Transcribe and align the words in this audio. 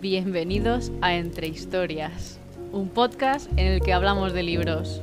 Bienvenidos 0.00 0.92
a 1.00 1.14
Entre 1.14 1.48
Historias, 1.48 2.38
un 2.72 2.88
podcast 2.88 3.50
en 3.52 3.66
el 3.66 3.80
que 3.82 3.92
hablamos 3.92 4.32
de 4.32 4.42
libros. 4.42 5.00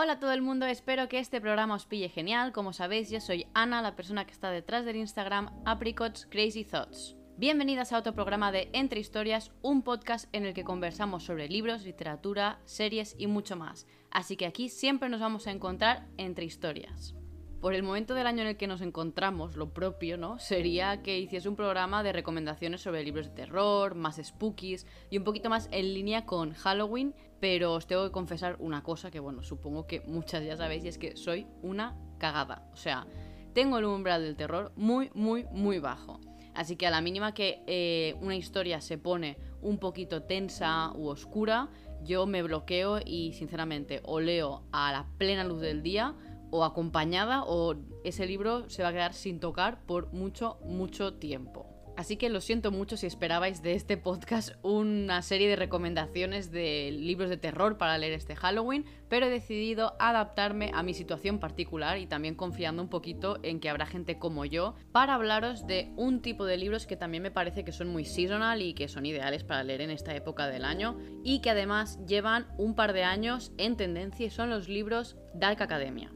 Hola 0.07 0.12
a 0.12 0.20
todo 0.20 0.30
el 0.30 0.41
mundo, 0.41 0.66
espero 0.66 1.09
que 1.09 1.18
este 1.18 1.41
programa 1.41 1.75
os 1.75 1.84
pille 1.84 2.09
genial. 2.09 2.52
Como 2.52 2.73
sabéis, 2.73 3.11
yo 3.11 3.20
soy 3.20 3.48
Ana, 3.55 3.82
la 3.82 3.96
persona 3.96 4.25
que 4.25 4.30
está 4.30 4.52
detrás 4.52 4.84
del 4.84 4.95
Instagram 4.95 5.50
Apricots 5.64 6.27
Crazy 6.30 6.64
Thoughts. 6.64 7.16
Bienvenidas 7.36 7.92
a 7.92 7.98
otro 7.98 8.14
programa 8.14 8.52
de 8.52 8.70
Entre 8.73 9.00
Historias, 9.00 9.50
un 9.62 9.83
podcast 9.83 10.28
en 10.33 10.47
el 10.47 10.55
que 10.55 10.62
conversamos 10.62 11.24
sobre 11.24 11.48
libros, 11.48 11.83
literatura, 11.83 12.61
series 12.66 13.16
y 13.19 13.27
mucho 13.27 13.56
más. 13.56 13.88
Así 14.12 14.37
que 14.37 14.47
aquí 14.47 14.69
siempre 14.69 15.09
nos 15.09 15.19
vamos 15.19 15.48
a 15.48 15.50
encontrar 15.50 16.06
entre 16.19 16.45
historias 16.45 17.16
por 17.60 17.74
el 17.74 17.83
momento 17.83 18.15
del 18.15 18.27
año 18.27 18.42
en 18.42 18.48
el 18.48 18.56
que 18.56 18.66
nos 18.66 18.80
encontramos, 18.80 19.56
lo 19.56 19.73
propio, 19.73 20.19
¿no? 20.19 20.38
Sería 20.38 21.02
que 21.02 21.19
hiciese 21.19 21.48
un 21.48 21.56
programa 21.56 22.02
de 22.02 22.12
recomendaciones 22.12 22.83
sobre 22.83 23.02
libros 23.02 23.28
de 23.28 23.34
terror, 23.34 23.95
más 23.95 24.20
spookies 24.23 24.87
y 25.10 25.19
un 25.19 25.24
poquito 25.24 25.51
más 25.51 25.69
en 25.73 25.95
línea 25.95 26.27
con 26.27 26.52
Halloween, 26.52 27.14
pero 27.41 27.73
os 27.74 27.87
tengo 27.87 28.05
que 28.05 28.12
confesar 28.12 28.56
una 28.59 28.83
cosa 28.83 29.11
que, 29.11 29.20
bueno, 29.20 29.42
supongo 29.42 29.87
que 29.87 30.00
muchas 30.02 30.45
ya 30.45 30.56
sabéis 30.56 30.84
y 30.84 30.88
es 30.88 30.98
que 30.98 31.16
soy 31.16 31.47
una 31.62 31.97
cagada. 32.19 32.69
O 32.73 32.77
sea, 32.77 33.06
tengo 33.52 33.78
el 33.78 33.84
umbral 33.84 34.23
del 34.23 34.36
terror 34.36 34.73
muy, 34.77 35.11
muy, 35.14 35.45
muy 35.50 35.78
bajo. 35.78 36.20
Así 36.55 36.77
que 36.77 36.86
a 36.86 36.91
la 36.91 37.02
mínima 37.02 37.34
que 37.34 37.62
eh, 37.66 38.16
una 38.20 38.34
historia 38.34 38.80
se 38.80 38.97
pone 38.97 39.36
un 39.61 39.78
poquito 39.78 40.23
tensa 40.23 40.91
u 40.95 41.08
oscura, 41.08 41.69
yo 42.02 42.27
me 42.27 42.42
bloqueo 42.42 43.00
y 43.05 43.33
sinceramente 43.33 44.00
o 44.05 44.20
leo 44.20 44.62
a 44.73 44.92
la 44.92 45.06
plena 45.19 45.45
luz 45.45 45.61
del 45.61 45.83
día 45.83 46.14
o 46.50 46.64
acompañada 46.64 47.44
o 47.44 47.75
ese 48.05 48.27
libro 48.27 48.69
se 48.69 48.83
va 48.83 48.91
a 48.91 48.92
quedar 48.92 49.14
sin 49.14 49.41
tocar 49.41 49.84
por 49.86 50.12
mucho, 50.12 50.58
mucho 50.64 51.14
tiempo. 51.14 51.77
Así 51.97 52.19
que 52.19 52.28
lo 52.28 52.42
siento 52.42 52.70
mucho 52.70 52.98
si 52.98 53.06
esperabais 53.06 53.62
de 53.62 53.72
este 53.72 53.97
podcast 53.97 54.52
una 54.62 55.22
serie 55.22 55.48
de 55.48 55.56
recomendaciones 55.56 56.50
de 56.50 56.91
libros 56.92 57.30
de 57.30 57.39
terror 57.39 57.78
para 57.78 57.97
leer 57.97 58.12
este 58.12 58.36
Halloween, 58.36 58.84
pero 59.08 59.27
he 59.27 59.30
decidido 59.30 59.94
adaptarme 59.98 60.70
a 60.74 60.83
mi 60.83 60.92
situación 60.92 61.39
particular 61.39 61.97
y 61.97 62.06
también 62.06 62.34
confiando 62.34 62.83
un 62.83 62.91
poquito 62.91 63.39
en 63.42 63.61
que 63.61 63.70
habrá 63.70 63.86
gente 63.86 64.19
como 64.19 64.44
yo 64.44 64.74
para 64.92 65.14
hablaros 65.14 65.67
de 65.67 65.91
un 65.97 66.20
tipo 66.20 66.44
de 66.44 66.58
libros 66.58 66.86
que 66.86 66.97
también 66.97 67.22
me 67.22 67.30
parece 67.30 67.64
que 67.64 67.72
son 67.72 67.89
muy 67.89 68.05
seasonal 68.05 68.61
y 68.61 68.74
que 68.74 68.89
son 68.89 69.06
ideales 69.06 69.42
para 69.42 69.64
leer 69.64 69.80
en 69.80 69.91
esta 69.91 70.14
época 70.14 70.48
del 70.48 70.67
año 70.67 70.98
y 71.24 71.41
que 71.41 71.50
además 71.50 71.98
llevan 72.06 72.47
un 72.58 72.74
par 72.74 72.92
de 72.92 73.05
años 73.05 73.52
en 73.56 73.77
tendencia 73.78 74.27
y 74.27 74.30
son 74.30 74.50
los 74.50 74.69
libros 74.69 75.17
Dark 75.33 75.62
Academia. 75.62 76.12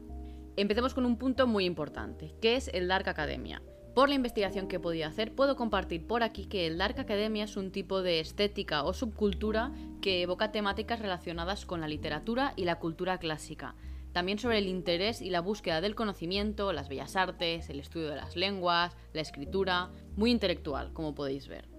Empecemos 0.57 0.93
con 0.93 1.05
un 1.05 1.17
punto 1.17 1.47
muy 1.47 1.63
importante, 1.63 2.35
que 2.41 2.57
es 2.57 2.69
el 2.73 2.89
Dark 2.89 3.07
Academia. 3.07 3.61
Por 3.95 4.09
la 4.09 4.15
investigación 4.15 4.67
que 4.67 4.75
he 4.75 4.79
podido 4.79 5.07
hacer, 5.07 5.33
puedo 5.33 5.55
compartir 5.55 6.05
por 6.05 6.23
aquí 6.23 6.45
que 6.45 6.67
el 6.67 6.77
Dark 6.77 6.99
Academia 6.99 7.45
es 7.45 7.55
un 7.55 7.71
tipo 7.71 8.01
de 8.01 8.19
estética 8.19 8.83
o 8.83 8.93
subcultura 8.93 9.71
que 10.01 10.21
evoca 10.21 10.51
temáticas 10.51 10.99
relacionadas 10.99 11.65
con 11.65 11.79
la 11.79 11.87
literatura 11.87 12.53
y 12.57 12.65
la 12.65 12.79
cultura 12.79 13.17
clásica. 13.17 13.75
También 14.11 14.39
sobre 14.39 14.57
el 14.57 14.67
interés 14.67 15.21
y 15.21 15.29
la 15.29 15.39
búsqueda 15.39 15.79
del 15.79 15.95
conocimiento, 15.95 16.73
las 16.73 16.89
bellas 16.89 17.15
artes, 17.15 17.69
el 17.69 17.79
estudio 17.79 18.09
de 18.09 18.17
las 18.17 18.35
lenguas, 18.35 18.97
la 19.13 19.21
escritura, 19.21 19.89
muy 20.17 20.31
intelectual, 20.31 20.91
como 20.91 21.15
podéis 21.15 21.47
ver. 21.47 21.69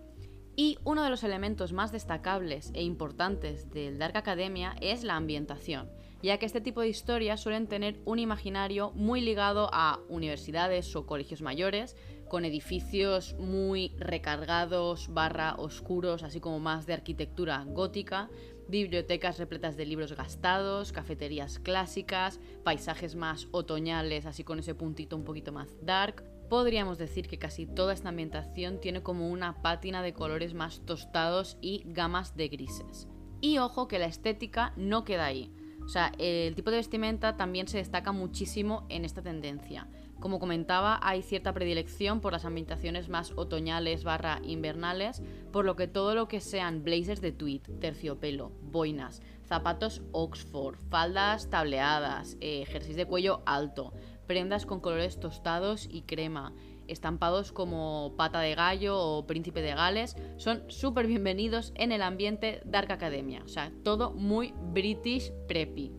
Y 0.57 0.79
uno 0.85 1.03
de 1.03 1.11
los 1.11 1.25
elementos 1.25 1.75
más 1.75 1.93
destacables 1.93 2.71
e 2.73 2.83
importantes 2.83 3.71
del 3.71 3.99
Dark 3.99 4.17
Academia 4.17 4.77
es 4.81 5.03
la 5.05 5.17
ambientación 5.17 5.91
ya 6.23 6.39
que 6.39 6.47
este 6.47 6.61
tipo 6.61 6.81
de 6.81 6.89
historias 6.89 7.41
suelen 7.41 7.67
tener 7.67 8.01
un 8.05 8.19
imaginario 8.19 8.93
muy 8.93 9.21
ligado 9.21 9.69
a 9.73 10.01
universidades 10.09 10.95
o 10.95 11.05
colegios 11.05 11.43
mayores, 11.43 11.97
con 12.29 12.45
edificios 12.45 13.35
muy 13.39 13.95
recargados, 13.99 15.13
barra 15.13 15.55
oscuros, 15.59 16.23
así 16.23 16.41
como 16.41 16.61
más 16.61 16.87
de 16.87 16.95
arquitectura 16.95 17.65
gótica, 17.67 18.31
bibliotecas 18.69 19.39
repletas 19.39 19.77
de 19.77 19.85
libros 19.85 20.15
gastados, 20.15 20.93
cafeterías 20.93 21.59
clásicas, 21.59 22.41
paisajes 22.63 23.17
más 23.17 23.49
otoñales, 23.51 24.25
así 24.25 24.45
con 24.45 24.61
ese 24.61 24.75
puntito 24.75 25.17
un 25.17 25.25
poquito 25.25 25.53
más 25.53 25.77
dark. 25.83 26.25
Podríamos 26.49 26.99
decir 26.99 27.29
que 27.29 27.39
casi 27.39 27.67
toda 27.67 27.93
esta 27.93 28.11
ambientación 28.11 28.81
tiene 28.81 29.03
como 29.03 29.29
una 29.29 29.61
pátina 29.61 30.03
de 30.03 30.15
colores 30.15 30.55
más 30.55 30.81
tostados 30.87 31.59
y 31.61 31.83
gamas 31.87 32.37
de 32.37 32.49
grises. 32.49 33.09
Y 33.41 33.59
ojo 33.59 33.89
que 33.89 33.99
la 33.99 34.07
estética 34.07 34.73
no 34.77 35.05
queda 35.05 35.27
ahí 35.27 35.53
o 35.85 35.89
sea, 35.89 36.13
el 36.19 36.55
tipo 36.55 36.71
de 36.71 36.79
vestimenta 36.79 37.37
también 37.37 37.69
se 37.69 37.79
destaca 37.79 38.13
muchísimo 38.13 38.87
en 38.89 39.05
esta 39.05 39.23
tendencia. 39.23 39.89
Como 40.21 40.39
comentaba, 40.39 41.01
hay 41.03 41.23
cierta 41.23 41.53
predilección 41.53 42.21
por 42.21 42.33
las 42.33 42.45
ambientaciones 42.45 43.09
más 43.09 43.33
otoñales 43.35 44.05
barra 44.05 44.41
invernales, 44.45 45.21
por 45.51 45.65
lo 45.65 45.75
que 45.75 45.89
todo 45.89 46.15
lo 46.15 46.29
que 46.29 46.41
sean 46.41 46.85
blazers 46.85 47.21
de 47.21 47.33
tweed, 47.33 47.63
terciopelo, 47.81 48.53
boinas, 48.63 49.21
zapatos 49.45 50.01
Oxford, 50.13 50.77
faldas 50.89 51.51
tableadas, 51.51 52.37
eh, 52.41 52.65
de 52.95 53.07
cuello 53.07 53.43
alto, 53.47 53.93
prendas 54.29 54.65
con 54.65 54.79
colores 54.79 55.19
tostados 55.19 55.89
y 55.91 56.03
crema, 56.03 56.55
estampados 56.93 57.51
como 57.51 58.15
pata 58.17 58.41
de 58.41 58.55
gallo 58.55 58.99
o 58.99 59.27
príncipe 59.27 59.63
de 59.63 59.75
Gales, 59.75 60.17
son 60.37 60.63
súper 60.69 61.07
bienvenidos 61.07 61.73
en 61.75 61.91
el 61.91 62.03
ambiente 62.03 62.61
Dark 62.65 62.93
Academia. 62.93 63.43
O 63.45 63.49
sea, 63.49 63.73
todo 63.83 64.13
muy 64.13 64.55
British 64.73 65.33
preppy. 65.49 65.93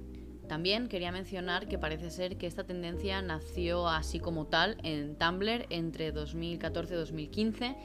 También 0.48 0.88
quería 0.88 1.12
mencionar 1.12 1.68
que 1.68 1.80
parece 1.80 2.12
ser 2.12 2.38
que 2.38 2.48
esta 2.48 2.66
tendencia 2.66 3.22
nació 3.22 3.88
así 3.88 4.20
como 4.20 4.48
tal 4.48 4.78
en 4.84 5.18
Tumblr 5.18 5.66
entre 5.70 6.12
2014 6.12 6.94
y 6.94 6.98
2015 6.98 7.76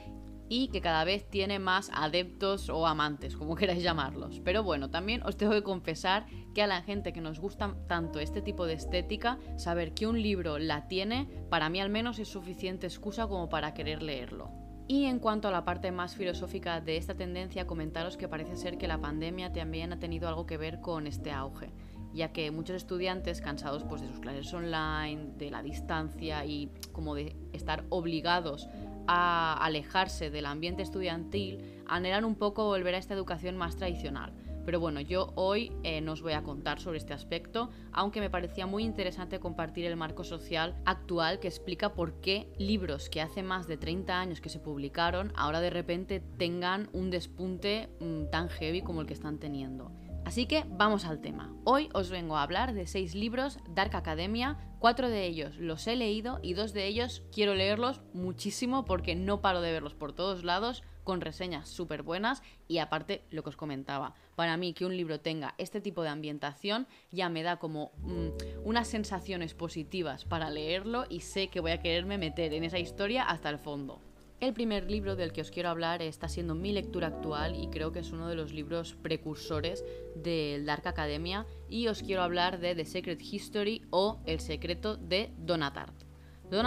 y 0.49 0.69
que 0.69 0.81
cada 0.81 1.05
vez 1.05 1.29
tiene 1.29 1.59
más 1.59 1.91
adeptos 1.93 2.69
o 2.69 2.87
amantes, 2.87 3.37
como 3.37 3.55
queráis 3.57 3.83
llamarlos. 3.83 4.41
Pero 4.41 4.63
bueno, 4.63 4.91
también 4.91 5.23
os 5.25 5.37
tengo 5.37 5.53
que 5.53 5.63
confesar 5.63 6.27
que 6.55 6.63
a 6.63 6.67
la 6.67 6.83
gente 6.83 7.13
que 7.13 7.21
nos 7.21 7.41
gusta 7.41 7.77
tanto 7.87 8.21
este 8.21 8.43
tipo 8.43 8.67
de 8.67 8.75
estética, 8.75 9.39
saber 9.57 9.95
que 9.95 10.07
un 10.07 10.21
libro 10.21 10.59
la 10.59 10.89
tiene, 10.89 11.29
para 11.51 11.69
mí 11.69 11.81
al 11.81 11.91
menos 11.91 12.19
es 12.19 12.29
suficiente 12.29 12.87
excusa 12.87 13.27
como 13.27 13.49
para 13.49 13.75
querer 13.75 14.03
leerlo. 14.03 14.51
Y 14.87 15.05
en 15.05 15.19
cuanto 15.19 15.49
a 15.49 15.51
la 15.51 15.67
parte 15.67 15.93
más 15.93 16.17
filosófica 16.17 16.81
de 16.81 16.97
esta 16.97 17.15
tendencia, 17.15 17.67
comentaros 17.67 18.17
que 18.17 18.27
parece 18.27 18.57
ser 18.57 18.79
que 18.79 18.89
la 18.89 18.99
pandemia 18.99 19.53
también 19.53 19.93
ha 19.93 19.99
tenido 19.99 20.29
algo 20.29 20.47
que 20.47 20.57
ver 20.57 20.81
con 20.81 21.07
este 21.07 21.31
auge 21.31 21.73
ya 22.13 22.33
que 22.33 22.51
muchos 22.51 22.77
estudiantes 22.77 23.41
cansados 23.41 23.85
pues, 23.85 24.01
de 24.01 24.09
sus 24.09 24.21
clases 24.21 24.53
online, 24.53 25.33
de 25.37 25.51
la 25.51 25.63
distancia 25.63 26.45
y 26.45 26.71
como 26.93 27.15
de 27.15 27.37
estar 27.53 27.85
obligados 27.91 28.69
a 29.09 29.55
alejarse 29.55 30.31
del 30.31 30.47
ambiente 30.47 30.83
estudiantil, 30.83 31.83
anhelan 31.87 32.25
un 32.25 32.37
poco 32.37 32.67
volver 32.67 32.95
a 32.95 32.99
esta 32.99 33.15
educación 33.15 33.57
más 33.57 33.77
tradicional. 33.77 34.33
Pero 34.69 34.81
bueno, 34.81 35.01
yo 35.01 35.33
hoy 35.35 35.73
eh, 35.83 36.03
no 36.03 36.13
os 36.13 36.21
voy 36.21 36.35
a 36.35 36.43
contar 36.43 36.79
sobre 36.79 36.99
este 36.99 37.15
aspecto, 37.15 37.71
aunque 37.91 38.21
me 38.21 38.29
parecía 38.29 38.67
muy 38.67 38.85
interesante 38.85 39.41
compartir 39.41 39.87
el 39.87 39.97
marco 39.97 40.25
social 40.25 40.77
actual 40.85 41.41
que 41.41 41.49
explica 41.49 41.95
por 41.95 42.21
qué 42.21 42.53
libros 42.59 43.09
que 43.09 43.23
hace 43.23 43.43
más 43.43 43.67
de 43.67 43.79
30 43.79 44.21
años 44.21 44.43
que 44.43 44.51
se 44.51 44.61
publicaron 44.61 45.33
ahora 45.37 45.63
de 45.63 45.71
repente 45.71 46.21
tengan 46.21 46.91
un 46.93 47.09
despunte 47.09 47.89
mm, 47.99 48.25
tan 48.31 48.51
heavy 48.51 48.83
como 48.83 49.01
el 49.01 49.07
que 49.07 49.15
están 49.15 49.39
teniendo. 49.39 49.91
Así 50.29 50.45
que 50.45 50.67
vamos 50.69 51.07
al 51.07 51.23
tema. 51.23 51.51
Hoy 51.65 51.89
os 51.95 52.11
vengo 52.11 52.37
a 52.37 52.43
hablar 52.43 52.75
de 52.75 52.87
seis 52.87 53.15
libros 53.15 53.61
Dark 53.71 53.97
Academia, 53.97 54.59
cuatro 54.79 55.09
de 55.09 55.25
ellos 55.25 55.57
los 55.57 55.87
he 55.87 55.97
leído 55.97 56.39
y 56.43 56.53
dos 56.53 56.75
de 56.75 56.85
ellos 56.85 57.23
quiero 57.33 57.55
leerlos 57.55 58.03
muchísimo 58.13 58.85
porque 58.85 59.15
no 59.15 59.41
paro 59.41 59.63
de 59.63 59.73
verlos 59.73 59.95
por 59.95 60.13
todos 60.13 60.45
lados 60.45 60.83
con 61.03 61.23
reseñas 61.23 61.71
súper 61.71 62.03
buenas 62.03 62.43
y 62.69 62.77
aparte 62.77 63.25
lo 63.31 63.43
que 63.43 63.49
os 63.49 63.57
comentaba, 63.57 64.13
para 64.37 64.59
mí 64.59 64.75
que 64.75 64.85
un 64.85 64.99
libro 64.99 65.19
tenga 65.19 65.55
este 65.57 65.81
tipo 65.81 66.03
de 66.03 66.11
ambientación 66.11 66.87
ya 67.11 67.31
me 67.31 67.43
da 67.43 67.57
como 67.57 67.93
mm, 68.03 68.67
unas 68.67 68.87
sensaciones 68.87 69.55
positivas 69.55 70.27
para 70.27 70.51
leerlo 70.51 71.07
y 71.09 71.21
sé 71.21 71.49
que 71.49 71.61
voy 71.61 71.71
a 71.71 71.81
quererme 71.81 72.19
meter 72.19 72.53
en 72.53 72.65
esa 72.65 72.79
historia 72.79 73.23
hasta 73.23 73.49
el 73.49 73.59
fondo. 73.59 74.03
El 74.41 74.55
primer 74.55 74.89
libro 74.89 75.17
del 75.17 75.33
que 75.33 75.41
os 75.41 75.51
quiero 75.51 75.69
hablar 75.69 76.01
está 76.01 76.29
siendo 76.29 76.55
mi 76.55 76.71
lectura 76.71 77.09
actual 77.09 77.57
y 77.61 77.67
creo 77.71 77.91
que 77.91 77.99
es 77.99 78.13
uno 78.13 78.29
de 78.29 78.37
los 78.37 78.53
libros 78.53 78.95
precursores 79.03 79.85
del 80.15 80.65
Dark 80.65 80.87
Academia 80.87 81.45
y 81.69 81.89
os 81.89 82.05
quiero 82.05 82.23
hablar 82.23 82.61
de 82.61 82.77
The 82.77 82.85
Secret 82.85 83.21
History 83.21 83.83
o 83.91 84.21
El 84.27 84.39
secreto 84.39 84.97
de. 84.97 85.33
Donna 85.39 85.73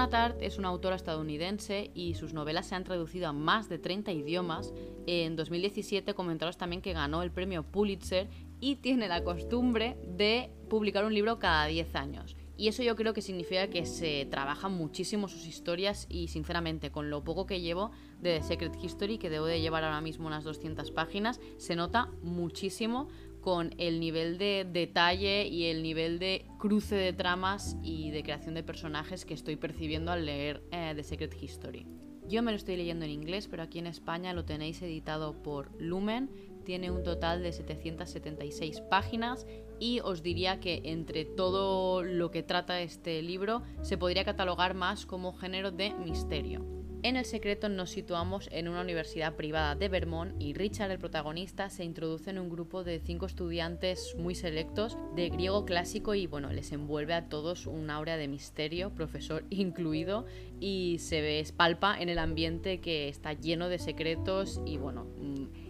Tartt 0.09 0.41
es 0.41 0.57
una 0.57 0.67
autora 0.67 0.97
estadounidense 0.97 1.91
y 1.95 2.15
sus 2.15 2.33
novelas 2.33 2.67
se 2.67 2.75
han 2.75 2.83
traducido 2.83 3.29
a 3.29 3.33
más 3.33 3.69
de 3.69 3.79
30 3.79 4.11
idiomas. 4.11 4.73
En 5.07 5.37
2017 5.37 6.13
comentaros 6.13 6.57
también 6.57 6.81
que 6.81 6.91
ganó 6.91 7.23
el 7.23 7.31
premio 7.31 7.63
Pulitzer 7.63 8.27
y 8.59 8.75
tiene 8.75 9.07
la 9.07 9.23
costumbre 9.23 9.97
de 10.05 10.51
publicar 10.69 11.05
un 11.05 11.13
libro 11.13 11.39
cada 11.39 11.67
10 11.67 11.95
años 11.95 12.35
Y 12.61 12.67
eso 12.67 12.83
yo 12.83 12.95
creo 12.95 13.15
que 13.15 13.23
significa 13.23 13.71
que 13.71 13.87
se 13.87 14.27
trabajan 14.29 14.73
muchísimo 14.73 15.27
sus 15.27 15.47
historias 15.47 16.05
y 16.11 16.27
sinceramente 16.27 16.91
con 16.91 17.09
lo 17.09 17.23
poco 17.23 17.47
que 17.47 17.59
llevo 17.59 17.89
de 18.19 18.37
The 18.37 18.43
Secret 18.43 18.75
History, 18.79 19.17
que 19.17 19.31
debo 19.31 19.47
de 19.47 19.61
llevar 19.61 19.83
ahora 19.83 19.99
mismo 19.99 20.27
unas 20.27 20.43
200 20.43 20.91
páginas, 20.91 21.39
se 21.57 21.75
nota 21.75 22.11
muchísimo 22.21 23.07
con 23.41 23.73
el 23.79 23.99
nivel 23.99 24.37
de 24.37 24.67
detalle 24.71 25.47
y 25.47 25.65
el 25.71 25.81
nivel 25.81 26.19
de 26.19 26.45
cruce 26.59 26.93
de 26.93 27.13
tramas 27.13 27.77
y 27.81 28.11
de 28.11 28.21
creación 28.21 28.53
de 28.53 28.61
personajes 28.61 29.25
que 29.25 29.33
estoy 29.33 29.55
percibiendo 29.55 30.11
al 30.11 30.27
leer 30.27 30.61
eh, 30.69 30.93
The 30.95 31.01
Secret 31.01 31.35
History. 31.41 31.87
Yo 32.27 32.43
me 32.43 32.51
lo 32.51 32.57
estoy 32.57 32.77
leyendo 32.77 33.05
en 33.05 33.11
inglés, 33.11 33.47
pero 33.49 33.63
aquí 33.63 33.79
en 33.79 33.87
España 33.87 34.33
lo 34.33 34.45
tenéis 34.45 34.83
editado 34.83 35.41
por 35.41 35.71
Lumen. 35.81 36.29
Tiene 36.63 36.91
un 36.91 37.03
total 37.03 37.43
de 37.43 37.51
776 37.51 38.81
páginas 38.81 39.47
y 39.79 39.99
os 40.01 40.21
diría 40.21 40.59
que 40.59 40.81
entre 40.85 41.25
todo 41.25 42.03
lo 42.03 42.31
que 42.31 42.43
trata 42.43 42.81
este 42.81 43.21
libro 43.21 43.63
se 43.81 43.97
podría 43.97 44.23
catalogar 44.23 44.73
más 44.73 45.05
como 45.05 45.33
género 45.33 45.71
de 45.71 45.93
misterio. 45.95 46.81
En 47.03 47.15
el 47.15 47.25
secreto 47.25 47.67
nos 47.67 47.89
situamos 47.89 48.47
en 48.51 48.67
una 48.67 48.81
universidad 48.81 49.35
privada 49.35 49.73
de 49.73 49.89
Vermont 49.89 50.39
y 50.39 50.53
Richard, 50.53 50.91
el 50.91 50.99
protagonista, 50.99 51.71
se 51.71 51.83
introduce 51.83 52.29
en 52.29 52.37
un 52.37 52.47
grupo 52.47 52.83
de 52.83 52.99
cinco 52.99 53.25
estudiantes 53.25 54.15
muy 54.19 54.35
selectos 54.35 54.99
de 55.15 55.29
griego 55.29 55.65
clásico 55.65 56.13
y 56.13 56.27
bueno, 56.27 56.51
les 56.51 56.71
envuelve 56.71 57.15
a 57.15 57.27
todos 57.27 57.65
un 57.65 57.89
aura 57.89 58.17
de 58.17 58.27
misterio, 58.27 58.91
profesor 58.93 59.45
incluido, 59.49 60.27
y 60.59 60.97
se 60.99 61.21
ve, 61.21 61.39
espalpa 61.39 61.99
en 61.99 62.09
el 62.09 62.19
ambiente 62.19 62.81
que 62.81 63.09
está 63.09 63.33
lleno 63.33 63.67
de 63.67 63.79
secretos 63.79 64.61
y 64.63 64.77
bueno, 64.77 65.07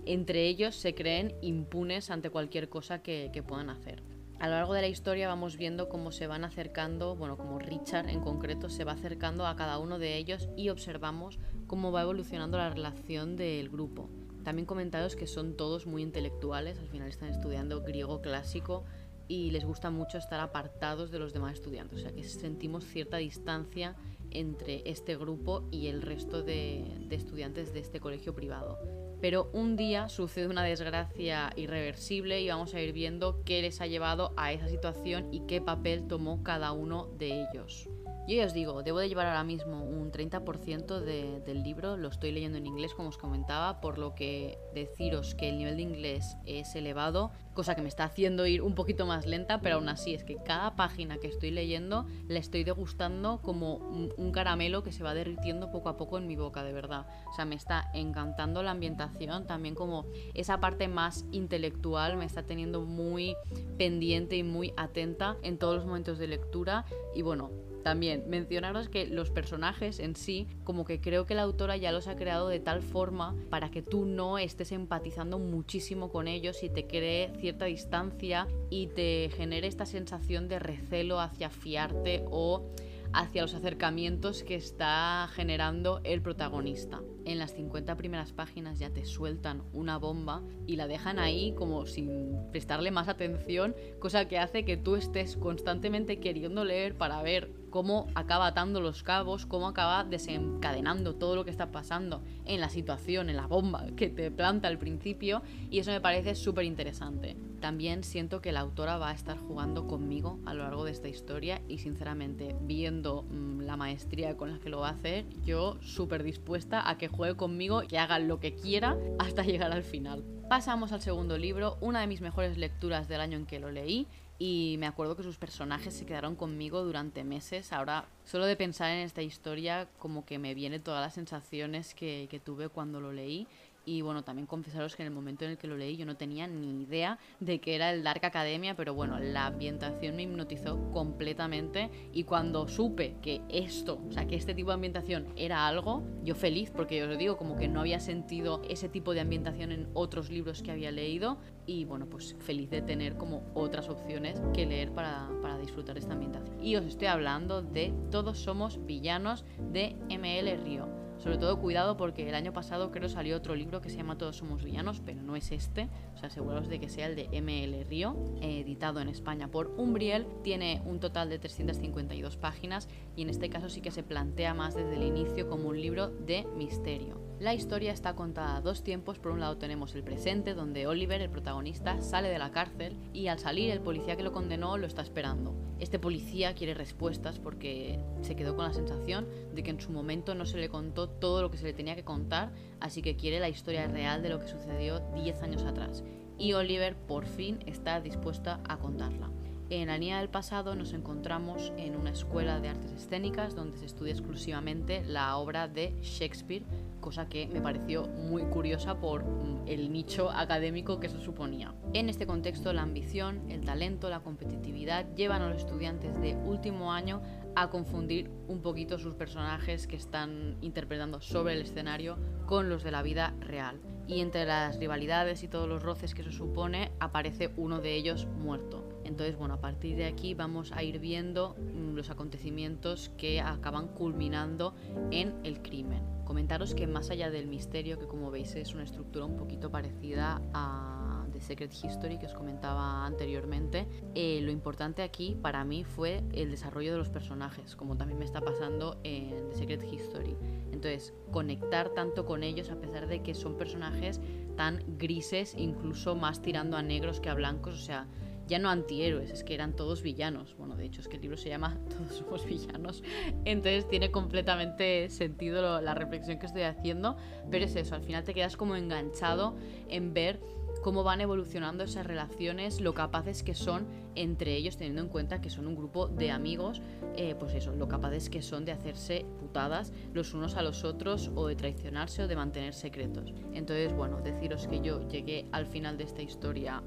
entre 0.06 0.48
ellos 0.48 0.75
se 0.75 0.95
creen 0.95 1.33
impunes 1.42 2.09
ante 2.09 2.30
cualquier 2.30 2.69
cosa 2.69 3.01
que, 3.01 3.30
que 3.33 3.44
puedan 3.44 3.69
hacer 3.69 4.03
a 4.42 4.48
lo 4.48 4.56
largo 4.56 4.74
de 4.74 4.81
la 4.81 4.88
historia 4.88 5.27
vamos 5.27 5.56
viendo 5.56 5.88
cómo 5.88 6.12
se 6.12 6.25
van 6.25 6.44
acercando, 6.44 7.15
bueno, 7.15 7.38
como 7.38 7.59
Richard 7.59 8.09
en 8.09 8.21
concreto 8.21 8.69
se 8.69 8.83
va 8.83 8.94
acercando 8.94 9.45
a 9.45 9.56
cada 9.56 9.77
uno 9.77 10.00
de 10.00 10.18
ellos 10.18 10.50
y 10.57 10.69
observamos 10.69 11.38
cómo 11.68 11.92
va 11.92 12.01
evolucionando 12.01 12.57
la 12.57 12.71
relación 12.71 13.36
del 13.36 13.69
grupo. 13.69 14.09
También 14.44 14.65
comentaros 14.65 15.15
que 15.15 15.27
son 15.27 15.56
todos 15.56 15.86
muy 15.86 16.01
intelectuales, 16.01 16.80
al 16.80 16.88
final 16.88 17.07
están 17.07 17.30
estudiando 17.30 17.83
griego 17.83 18.19
clásico 18.21 18.83
y 19.27 19.51
les 19.51 19.63
gusta 19.63 19.92
mucho 19.92 20.18
estar 20.18 20.39
apartados 20.39 21.12
de 21.12 21.19
los 21.19 21.33
demás 21.33 21.54
estudiantes, 21.54 22.00
o 22.00 22.01
sea 22.01 22.12
que 22.12 22.24
sentimos 22.24 22.83
cierta 22.83 23.18
distancia 23.18 23.95
entre 24.31 24.81
este 24.89 25.15
grupo 25.18 25.68
y 25.69 25.86
el 25.86 26.01
resto 26.01 26.42
de, 26.42 26.83
de 27.07 27.15
estudiantes 27.15 27.75
de 27.75 27.81
este 27.81 28.00
colegio 28.00 28.33
privado 28.33 28.80
pero 29.21 29.50
un 29.53 29.75
día 29.75 30.09
sucede 30.09 30.47
una 30.47 30.63
desgracia 30.63 31.53
irreversible 31.56 32.41
y 32.41 32.50
vamos 32.50 32.73
a 32.73 32.81
ir 32.81 32.91
viendo 32.91 33.44
qué 33.45 33.62
les 33.62 33.79
ha 33.79 33.88
llevado 33.88 34.33
a 34.35 34.51
esa 34.51 34.68
situación 34.68 35.31
y 35.31 35.41
qué 35.47 35.62
papel 35.62 36.07
tomó 36.07 36.44
cada 36.44 36.71
uno 36.71 37.07
de 37.18 37.44
ellos. 37.44 37.88
Yo 38.27 38.35
ya 38.35 38.45
os 38.45 38.53
digo, 38.53 38.83
debo 38.83 39.00
de 39.00 39.09
llevar 39.09 39.25
ahora 39.25 39.44
mismo 39.44 39.83
un 39.83 40.12
30% 40.12 41.00
del 41.01 41.63
libro, 41.63 41.97
lo 41.97 42.07
estoy 42.07 42.31
leyendo 42.31 42.59
en 42.59 42.68
inglés 42.68 42.94
como 42.94 43.09
os 43.09 43.18
comentaba, 43.18 43.81
por 43.81 43.97
lo 43.97 44.13
que 44.13 44.59
deciros 44.75 45.33
que 45.33 45.50
el 45.50 45.57
nivel 45.57 45.75
de 45.75 45.81
inglés 45.81 46.38
es 46.45 46.75
elevado, 46.75 47.31
cosa 47.56 47.75
que 47.75 47.81
me 47.81 47.89
está 47.89 48.03
haciendo 48.03 48.45
ir 48.45 48.62
un 48.62 48.75
poquito 48.75 49.07
más 49.07 49.25
lenta, 49.25 49.59
pero 49.59 49.75
aún 49.75 49.89
así 49.89 50.13
es 50.13 50.23
que 50.23 50.38
cada 50.38 50.75
página 50.75 51.18
que 51.18 51.27
estoy 51.27 51.50
leyendo 51.50 52.06
la 52.27 52.38
estoy 52.38 52.63
degustando 52.63 53.41
como 53.41 53.75
un, 53.75 54.31
caramelo 54.31 54.81
que 54.81 54.94
se 54.94 55.03
va 55.03 55.13
derritiendo 55.13 55.71
poco 55.71 55.89
a 55.89 55.97
poco 55.97 56.18
en 56.18 56.25
mi 56.25 56.38
boca, 56.38 56.63
de 56.63 56.71
verdad. 56.71 57.06
O 57.29 57.33
sea, 57.33 57.44
me 57.44 57.56
está 57.56 57.91
encantando 57.94 58.63
la 58.63 58.71
ambientación, 58.71 59.11
también 59.48 59.75
como 59.75 60.06
esa 60.34 60.60
parte 60.60 60.88
más 60.88 61.25
intelectual 61.31 62.18
me 62.18 62.25
está 62.25 62.44
teniendo 62.44 62.81
muy 62.81 63.36
pendiente 63.78 64.36
y 64.36 64.44
muy 64.44 64.74
atenta 64.78 65.38
en 65.44 65.58
todos 65.58 65.75
los 65.75 65.86
momentos 65.86 66.18
de 66.18 66.28
lectura. 66.28 66.86
Y 67.16 67.22
bueno, 67.22 67.52
también 67.84 68.24
mencionaros 68.28 68.90
que 68.90 69.08
los 69.08 69.30
personajes 69.31 70.00
en 70.00 70.16
sí, 70.16 70.48
como 70.63 70.86
que 70.86 71.02
creo 71.02 71.25
que 71.25 71.36
la 71.36 71.42
autora 71.44 71.78
ya 71.78 71.92
los 71.92 72.08
ha 72.08 72.16
creado 72.16 72.48
de 72.48 72.60
tal 72.60 72.81
forma 72.81 73.36
para 73.50 73.72
que 73.72 73.81
tú 73.81 74.06
no 74.06 74.38
estés 74.38 74.72
empatizando 74.72 75.40
muchísimo 75.40 76.10
con 76.10 76.28
ellos 76.28 76.64
y 76.64 76.69
te 76.69 76.86
cree 76.88 77.31
cierta 77.40 77.66
distancia 77.66 78.48
y 78.69 78.88
te 78.88 79.30
genere 79.36 79.68
esta 79.68 79.86
sensación 79.86 80.48
de 80.48 80.60
recelo 80.60 81.19
hacia 81.19 81.50
fiarte 81.50 82.24
o 82.30 82.69
hacia 83.13 83.42
los 83.42 83.54
acercamientos 83.54 84.44
que 84.44 84.56
está 84.56 85.30
generando 85.34 86.02
el 86.04 86.22
protagonista. 86.22 87.02
En 87.25 87.38
las 87.38 87.54
50 87.54 87.96
primeras 87.98 88.34
páginas 88.34 88.80
ya 88.80 88.90
te 88.90 89.06
sueltan 89.06 89.63
una 89.74 89.98
bomba 89.98 90.42
y 90.66 90.75
la 90.75 90.88
dejan 90.88 91.19
ahí 91.19 91.54
como 91.54 91.86
sin 91.86 92.36
prestarle 92.52 92.92
más 92.92 93.08
atención, 93.08 93.75
cosa 94.00 94.28
que 94.28 94.40
hace 94.40 94.66
que 94.66 94.78
tú 94.78 94.96
estés 94.96 95.38
constantemente 95.38 96.19
queriendo 96.19 96.66
leer 96.66 96.98
para 96.98 97.22
ver 97.22 97.61
cómo 97.71 98.07
acaba 98.13 98.47
atando 98.47 98.81
los 98.81 99.01
cabos, 99.01 99.47
cómo 99.47 99.68
acaba 99.68 100.03
desencadenando 100.03 101.15
todo 101.15 101.35
lo 101.35 101.45
que 101.45 101.50
está 101.50 101.71
pasando 101.71 102.21
en 102.45 102.59
la 102.62 102.69
situación, 102.69 103.31
en 103.31 103.38
la 103.38 103.47
bomba 103.47 103.88
que 103.95 104.09
te 104.09 104.29
planta 104.29 104.68
al 104.68 104.77
principio, 104.77 105.41
y 105.71 105.79
eso 105.79 105.89
me 105.89 106.01
parece 106.01 106.35
súper 106.35 106.65
interesante. 106.65 107.35
También 107.62 108.03
siento 108.03 108.41
que 108.41 108.51
la 108.51 108.59
autora 108.59 108.97
va 108.97 109.09
a 109.09 109.13
estar 109.13 109.38
jugando 109.38 109.88
conmigo 109.88 110.39
a 110.45 110.53
lo 110.53 110.63
largo 110.63 110.83
de 110.83 110.91
esta 110.91 111.09
historia 111.09 111.62
y 111.68 111.77
sinceramente 111.77 112.56
viendo 112.62 113.23
mm, 113.23 113.62
la 113.62 113.77
maestría 113.77 114.35
con 114.35 114.51
la 114.51 114.59
que 114.59 114.69
lo 114.69 114.79
va 114.79 114.89
a 114.89 114.94
hacer, 114.94 115.25
yo 115.45 115.77
súper 115.81 116.23
dispuesta 116.23 116.89
a 116.89 116.97
que 116.97 117.07
juegue 117.07 117.35
conmigo, 117.35 117.81
que 117.88 118.00
haga 118.00 118.19
lo 118.19 118.39
que 118.39 118.56
quiera 118.56 118.97
hasta 119.19 119.44
llegar 119.44 119.71
al 119.71 119.83
final. 119.83 120.23
Pasamos 120.50 120.91
al 120.91 121.01
segundo 121.01 121.38
libro, 121.38 121.77
una 121.79 122.01
de 122.01 122.07
mis 122.07 122.19
mejores 122.19 122.57
lecturas 122.57 123.07
del 123.07 123.21
año 123.21 123.38
en 123.38 123.45
que 123.45 123.59
lo 123.59 123.71
leí 123.71 124.07
y 124.44 124.76
me 124.80 124.88
acuerdo 124.88 125.16
que 125.16 125.22
sus 125.22 125.38
personajes 125.38 125.94
se 125.94 126.08
quedaron 126.08 126.36
conmigo 126.36 126.84
durante 126.84 127.24
meses. 127.24 127.72
Ahora, 127.72 128.06
solo 128.26 128.48
de 128.48 128.56
pensar 128.56 128.90
en 128.90 128.98
esta 128.98 129.22
historia, 129.22 129.88
como 130.00 130.26
que 130.26 130.40
me 130.40 130.56
viene 130.56 130.80
todas 130.80 131.00
las 131.00 131.14
sensaciones 131.14 131.94
que, 131.94 132.28
que 132.28 132.40
tuve 132.40 132.68
cuando 132.68 133.00
lo 133.00 133.14
leí 133.14 133.48
y 133.86 134.01
bueno, 134.01 134.24
también 134.24 134.45
confesaros 134.45 134.95
que 134.95 135.04
en 135.04 135.07
el 135.07 135.13
momento 135.13 135.45
en 135.45 135.51
el 135.51 135.57
que 135.57 135.68
lo 135.68 135.78
leí 135.78 135.98
yo 135.98 136.06
no 136.06 136.16
tenía 136.16 136.48
ni 136.48 136.83
idea 136.83 137.18
de 137.39 137.60
que 137.60 137.75
era 137.75 137.92
el 137.92 138.04
Dark 138.04 138.25
Academia, 138.25 138.75
pero 138.75 138.94
bueno, 138.94 139.19
la 139.19 139.48
ambientación 139.48 140.16
me 140.16 140.24
hipnotizó 140.24 140.92
completamente 140.92 141.89
y 142.13 142.24
cuando 142.24 142.68
supe 142.68 143.16
que 143.22 143.42
esto, 143.50 144.01
o 144.07 144.12
sea, 144.12 144.28
que 144.28 144.36
este 144.36 144.54
tipo 144.54 144.69
de 144.69 144.75
ambientación 144.75 145.28
era 145.36 145.68
algo, 145.68 146.04
yo 146.24 146.36
feliz, 146.36 146.72
porque 146.72 146.98
yo 146.98 147.10
os 147.10 147.18
digo, 147.18 147.38
como 147.38 147.56
que 147.56 147.68
no 147.68 147.81
había 147.81 148.00
sentido 148.00 148.62
ese 148.69 148.89
tipo 148.89 149.13
de 149.13 149.22
ambientación 149.22 149.72
en 149.72 149.89
otros 149.94 150.30
libros 150.30 150.62
que 150.62 150.72
había 150.72 150.92
leído 150.92 151.38
y 151.66 151.86
bueno, 151.86 152.07
pues 152.07 152.36
feliz 152.39 152.69
de 152.69 152.81
tener 152.81 153.18
como 153.18 153.44
otras 153.54 153.89
opciones 153.89 154.42
que 154.54 154.66
leer 154.66 154.92
para, 154.92 155.30
para 155.42 155.57
disfrutar 155.57 155.98
esta 155.98 156.13
ambientación. 156.13 156.62
Y 156.63 156.75
os 156.75 156.86
estoy 156.86 157.07
hablando 157.07 157.62
de 157.62 157.94
Todos 158.12 158.39
somos 158.39 158.86
villanos 158.86 159.45
de 159.72 159.95
ML 160.10 160.63
Río 160.63 161.00
sobre 161.21 161.38
todo 161.38 161.59
cuidado 161.59 161.97
porque 161.97 162.27
el 162.27 162.35
año 162.35 162.51
pasado 162.51 162.91
creo 162.91 163.07
salió 163.07 163.37
otro 163.37 163.56
libro 163.56 163.81
que 163.81 163.90
se 163.90 163.97
llama 163.97 164.18
Todos 164.18 164.37
somos 164.37 164.63
villanos, 164.63 165.01
pero 165.06 165.21
no 165.21 165.35
es 165.35 165.51
este. 165.51 165.87
O 166.16 166.18
sea, 166.18 166.30
de 166.30 166.80
que 166.80 166.90
sea 166.90 167.07
el 167.07 167.16
de 167.16 167.42
ML 167.42 167.87
Río, 167.87 168.16
editado 168.42 168.99
en 168.99 169.07
España 169.07 169.47
por 169.47 169.68
Umbriel. 169.78 170.25
Tiene 170.44 170.81
un 170.85 170.99
total 170.99 171.30
de 171.30 171.40
352 171.40 172.37
páginas 172.37 172.87
y 173.16 173.21
en 173.21 173.30
este 173.30 173.49
caso 173.49 173.69
sí 173.69 173.81
que 173.81 173.92
se 173.92 174.04
plantea 174.04 174.54
más 174.54 174.75
desde 174.75 174.95
el 174.95 175.04
inicio 175.04 175.47
como 175.47 175.69
un 175.69 175.80
libro 175.80 176.07
de 176.07 176.45
misterio. 176.57 177.31
La 177.42 177.56
historia 177.56 177.92
está 177.92 178.14
contada 178.14 178.62
dos 178.62 178.83
tiempos. 178.83 179.18
Por 179.18 179.31
un 179.31 179.40
lado 179.40 179.57
tenemos 179.57 179.95
el 179.95 180.04
presente, 180.04 180.54
donde 180.54 180.86
Oliver, 180.86 181.21
el 181.21 181.31
protagonista, 181.31 182.00
sale 182.00 182.30
de 182.30 182.38
la 182.38 182.52
cárcel 182.52 182.95
y 183.14 183.30
al 183.30 183.40
salir 183.40 183.71
el 183.71 183.80
policía 183.80 184.16
que 184.16 184.21
lo 184.21 184.31
condenó 184.31 184.78
lo 184.78 184.86
está 184.86 185.02
esperando. 185.02 185.56
Este 185.80 185.98
policía 185.98 186.54
quiere 186.54 186.76
respuestas 186.76 187.40
porque 187.40 188.00
se 188.21 188.36
quedó 188.36 188.56
con 188.56 188.66
la 188.66 188.76
sensación 188.76 189.28
de 189.56 189.64
que 189.64 189.71
en 189.71 189.81
su 189.81 189.92
momento 189.92 190.36
no 190.36 190.45
se 190.45 190.60
le 190.60 190.69
contó 190.69 191.10
todo 191.10 191.42
lo 191.42 191.50
que 191.50 191.57
se 191.57 191.66
le 191.66 191.74
tenía 191.74 191.95
que 191.95 192.04
contar, 192.04 192.52
así 192.80 193.02
que 193.02 193.16
quiere 193.16 193.40
la 193.40 193.50
historia 193.50 193.88
real 193.88 194.21
de 194.21 194.30
lo 194.30 194.40
que 194.40 194.48
sucedió 194.48 195.00
10 195.16 195.42
años 195.42 195.64
atrás. 195.64 196.04
Y 196.38 196.54
Oliver 196.54 196.95
por 196.95 197.26
fin 197.26 197.57
está 197.66 198.02
dispuesta 198.02 198.60
a 198.69 198.78
contarla. 198.78 199.31
En 199.71 199.87
la 199.87 199.97
línea 199.97 200.19
del 200.19 200.28
pasado 200.28 200.75
nos 200.75 200.92
encontramos 200.92 201.71
en 201.78 201.95
una 201.95 202.09
escuela 202.09 202.59
de 202.59 202.68
artes 202.68 202.92
escénicas 202.92 203.56
donde 203.56 203.78
se 203.78 203.85
estudia 203.85 204.11
exclusivamente 204.11 205.01
la 205.06 205.37
obra 205.37 205.69
de 205.69 205.95
Shakespeare, 206.01 206.66
cosa 206.99 207.30
que 207.30 207.47
me 207.47 207.61
pareció 207.61 208.06
muy 208.09 208.44
curiosa 208.44 208.99
por 208.99 209.23
el 209.66 209.94
nicho 209.94 210.30
académico 210.30 210.99
que 210.99 211.07
eso 211.07 211.21
suponía. 211.21 211.73
En 211.94 212.09
este 212.09 212.28
contexto, 212.28 212.73
la 212.73 212.81
ambición, 212.81 213.49
el 213.49 213.63
talento, 213.63 214.09
la 214.09 214.19
competitividad 214.19 215.06
llevan 215.16 215.42
a 215.42 215.47
los 215.47 215.59
estudiantes 215.59 216.19
de 216.19 216.35
último 216.35 216.92
año 216.92 217.21
a 217.56 217.69
confundir 217.69 218.30
un 218.49 218.61
poquito 218.61 218.99
sus 218.99 219.16
personajes 219.16 219.87
que 219.87 219.95
están 219.95 220.57
interpretando 220.59 221.21
sobre 221.21 221.54
el 221.54 221.61
escenario 221.61 222.18
con 222.45 222.68
los 222.68 222.83
de 222.83 222.92
la 222.92 223.04
vida 223.04 223.33
real. 223.40 223.80
Y 224.06 224.19
entre 224.19 224.45
las 224.45 224.78
rivalidades 224.80 225.44
y 225.44 225.47
todos 225.47 225.69
los 225.69 225.81
roces 225.81 226.13
que 226.13 226.23
eso 226.23 226.33
supone, 226.33 226.92
aparece 226.99 227.54
uno 227.56 227.80
de 227.80 227.95
ellos 227.95 228.28
muerto. 228.37 228.91
Entonces, 229.11 229.37
bueno, 229.37 229.56
a 229.56 229.59
partir 229.59 229.97
de 229.97 230.06
aquí 230.06 230.33
vamos 230.35 230.71
a 230.71 230.83
ir 230.83 230.99
viendo 230.99 231.57
mm, 231.57 231.95
los 231.95 232.09
acontecimientos 232.09 233.11
que 233.18 233.41
acaban 233.41 233.89
culminando 233.89 234.73
en 235.11 235.35
el 235.44 235.61
crimen. 235.61 236.01
Comentaros 236.23 236.73
que 236.73 236.87
más 236.87 237.09
allá 237.09 237.30
del 237.30 237.47
misterio, 237.47 237.99
que 237.99 238.07
como 238.07 238.31
veis 238.31 238.56
es 238.56 238.73
una 238.73 238.83
estructura 238.83 239.25
un 239.25 239.35
poquito 239.35 239.69
parecida 239.69 240.41
a 240.53 241.25
The 241.33 241.41
Secret 241.41 241.73
History 241.73 242.19
que 242.19 242.27
os 242.27 242.33
comentaba 242.33 243.06
anteriormente, 243.06 243.85
eh, 244.15 244.39
lo 244.44 244.49
importante 244.49 245.01
aquí 245.01 245.37
para 245.41 245.65
mí 245.65 245.83
fue 245.83 246.23
el 246.31 246.49
desarrollo 246.49 246.94
de 246.94 246.97
los 246.97 247.09
personajes, 247.09 247.75
como 247.75 247.97
también 247.97 248.18
me 248.18 248.23
está 248.23 248.39
pasando 248.39 248.97
en 249.03 249.49
The 249.49 249.57
Secret 249.57 249.83
History. 249.83 250.37
Entonces, 250.71 251.13
conectar 251.31 251.89
tanto 251.89 252.25
con 252.25 252.44
ellos 252.44 252.71
a 252.71 252.80
pesar 252.80 253.07
de 253.07 253.21
que 253.21 253.33
son 253.33 253.57
personajes 253.57 254.21
tan 254.56 254.81
grises, 254.97 255.53
incluso 255.57 256.15
más 256.15 256.41
tirando 256.41 256.77
a 256.77 256.81
negros 256.81 257.19
que 257.19 257.27
a 257.27 257.33
blancos, 257.33 257.73
o 257.73 257.83
sea, 257.85 258.07
ya 258.52 258.60
no 258.60 258.70
antihéroes, 258.70 259.31
es 259.31 259.46
que 259.46 259.54
eran 259.54 259.78
todos 259.78 260.02
villanos. 260.02 260.56
Bueno, 260.58 260.76
de 260.76 260.86
hecho 260.86 261.00
es 261.00 261.08
que 261.08 261.16
el 261.16 261.22
libro 261.22 261.38
se 261.38 261.48
llama 261.48 261.80
Todos 261.90 262.18
somos 262.18 262.46
villanos. 262.46 263.02
Entonces 263.46 263.88
tiene 263.88 264.12
completamente 264.12 265.10
sentido 265.10 265.80
la 265.80 265.94
reflexión 265.94 266.38
que 266.38 266.48
estoy 266.48 266.64
haciendo. 266.64 267.16
Pero 267.50 267.64
es 267.64 267.76
eso, 267.78 267.96
al 267.96 268.04
final 268.04 268.26
te 268.26 268.34
quedas 268.34 268.58
como 268.58 268.76
enganchado 268.76 269.56
en 269.88 270.14
ver 270.14 270.42
cómo 270.81 271.04
van 271.04 271.22
evolucionando 271.22 271.84
esas 271.84 272.06
relaciones, 272.06 272.81
lo 272.81 272.94
capaces 272.94 273.44
que 273.44 273.54
son 273.54 273.86
entre 274.16 274.56
ellos, 274.56 274.78
teniendo 274.78 275.02
en 275.02 275.08
cuenta 275.08 275.40
que 275.40 275.50
son 275.50 275.68
un 275.68 275.76
grupo 275.76 276.08
de 276.08 276.31
amigos, 276.31 276.81
eh, 277.16 277.36
pues 277.40 277.54
eso, 277.54 277.74
lo 277.74 277.88
capaces 277.88 278.30
que 278.30 278.42
son 278.42 278.66
de 278.66 278.72
hacerse 278.72 279.26
putadas 279.40 279.94
los 280.14 280.34
unos 280.34 280.56
a 280.56 280.62
los 280.62 280.84
otros 280.84 281.31
o 281.36 281.48
de 281.48 281.56
traicionarse 281.56 282.24
o 282.24 282.28
de 282.28 282.36
mantener 282.36 282.74
secretos. 282.74 283.34
Entonces, 283.54 283.94
bueno, 283.94 284.20
deciros 284.22 284.68
que 284.68 284.81
yo 284.81 285.08
llegué 285.08 285.46
al 285.52 285.68
final 285.68 285.98
de 285.98 286.04
esta 286.04 286.22
historia. 286.22 286.81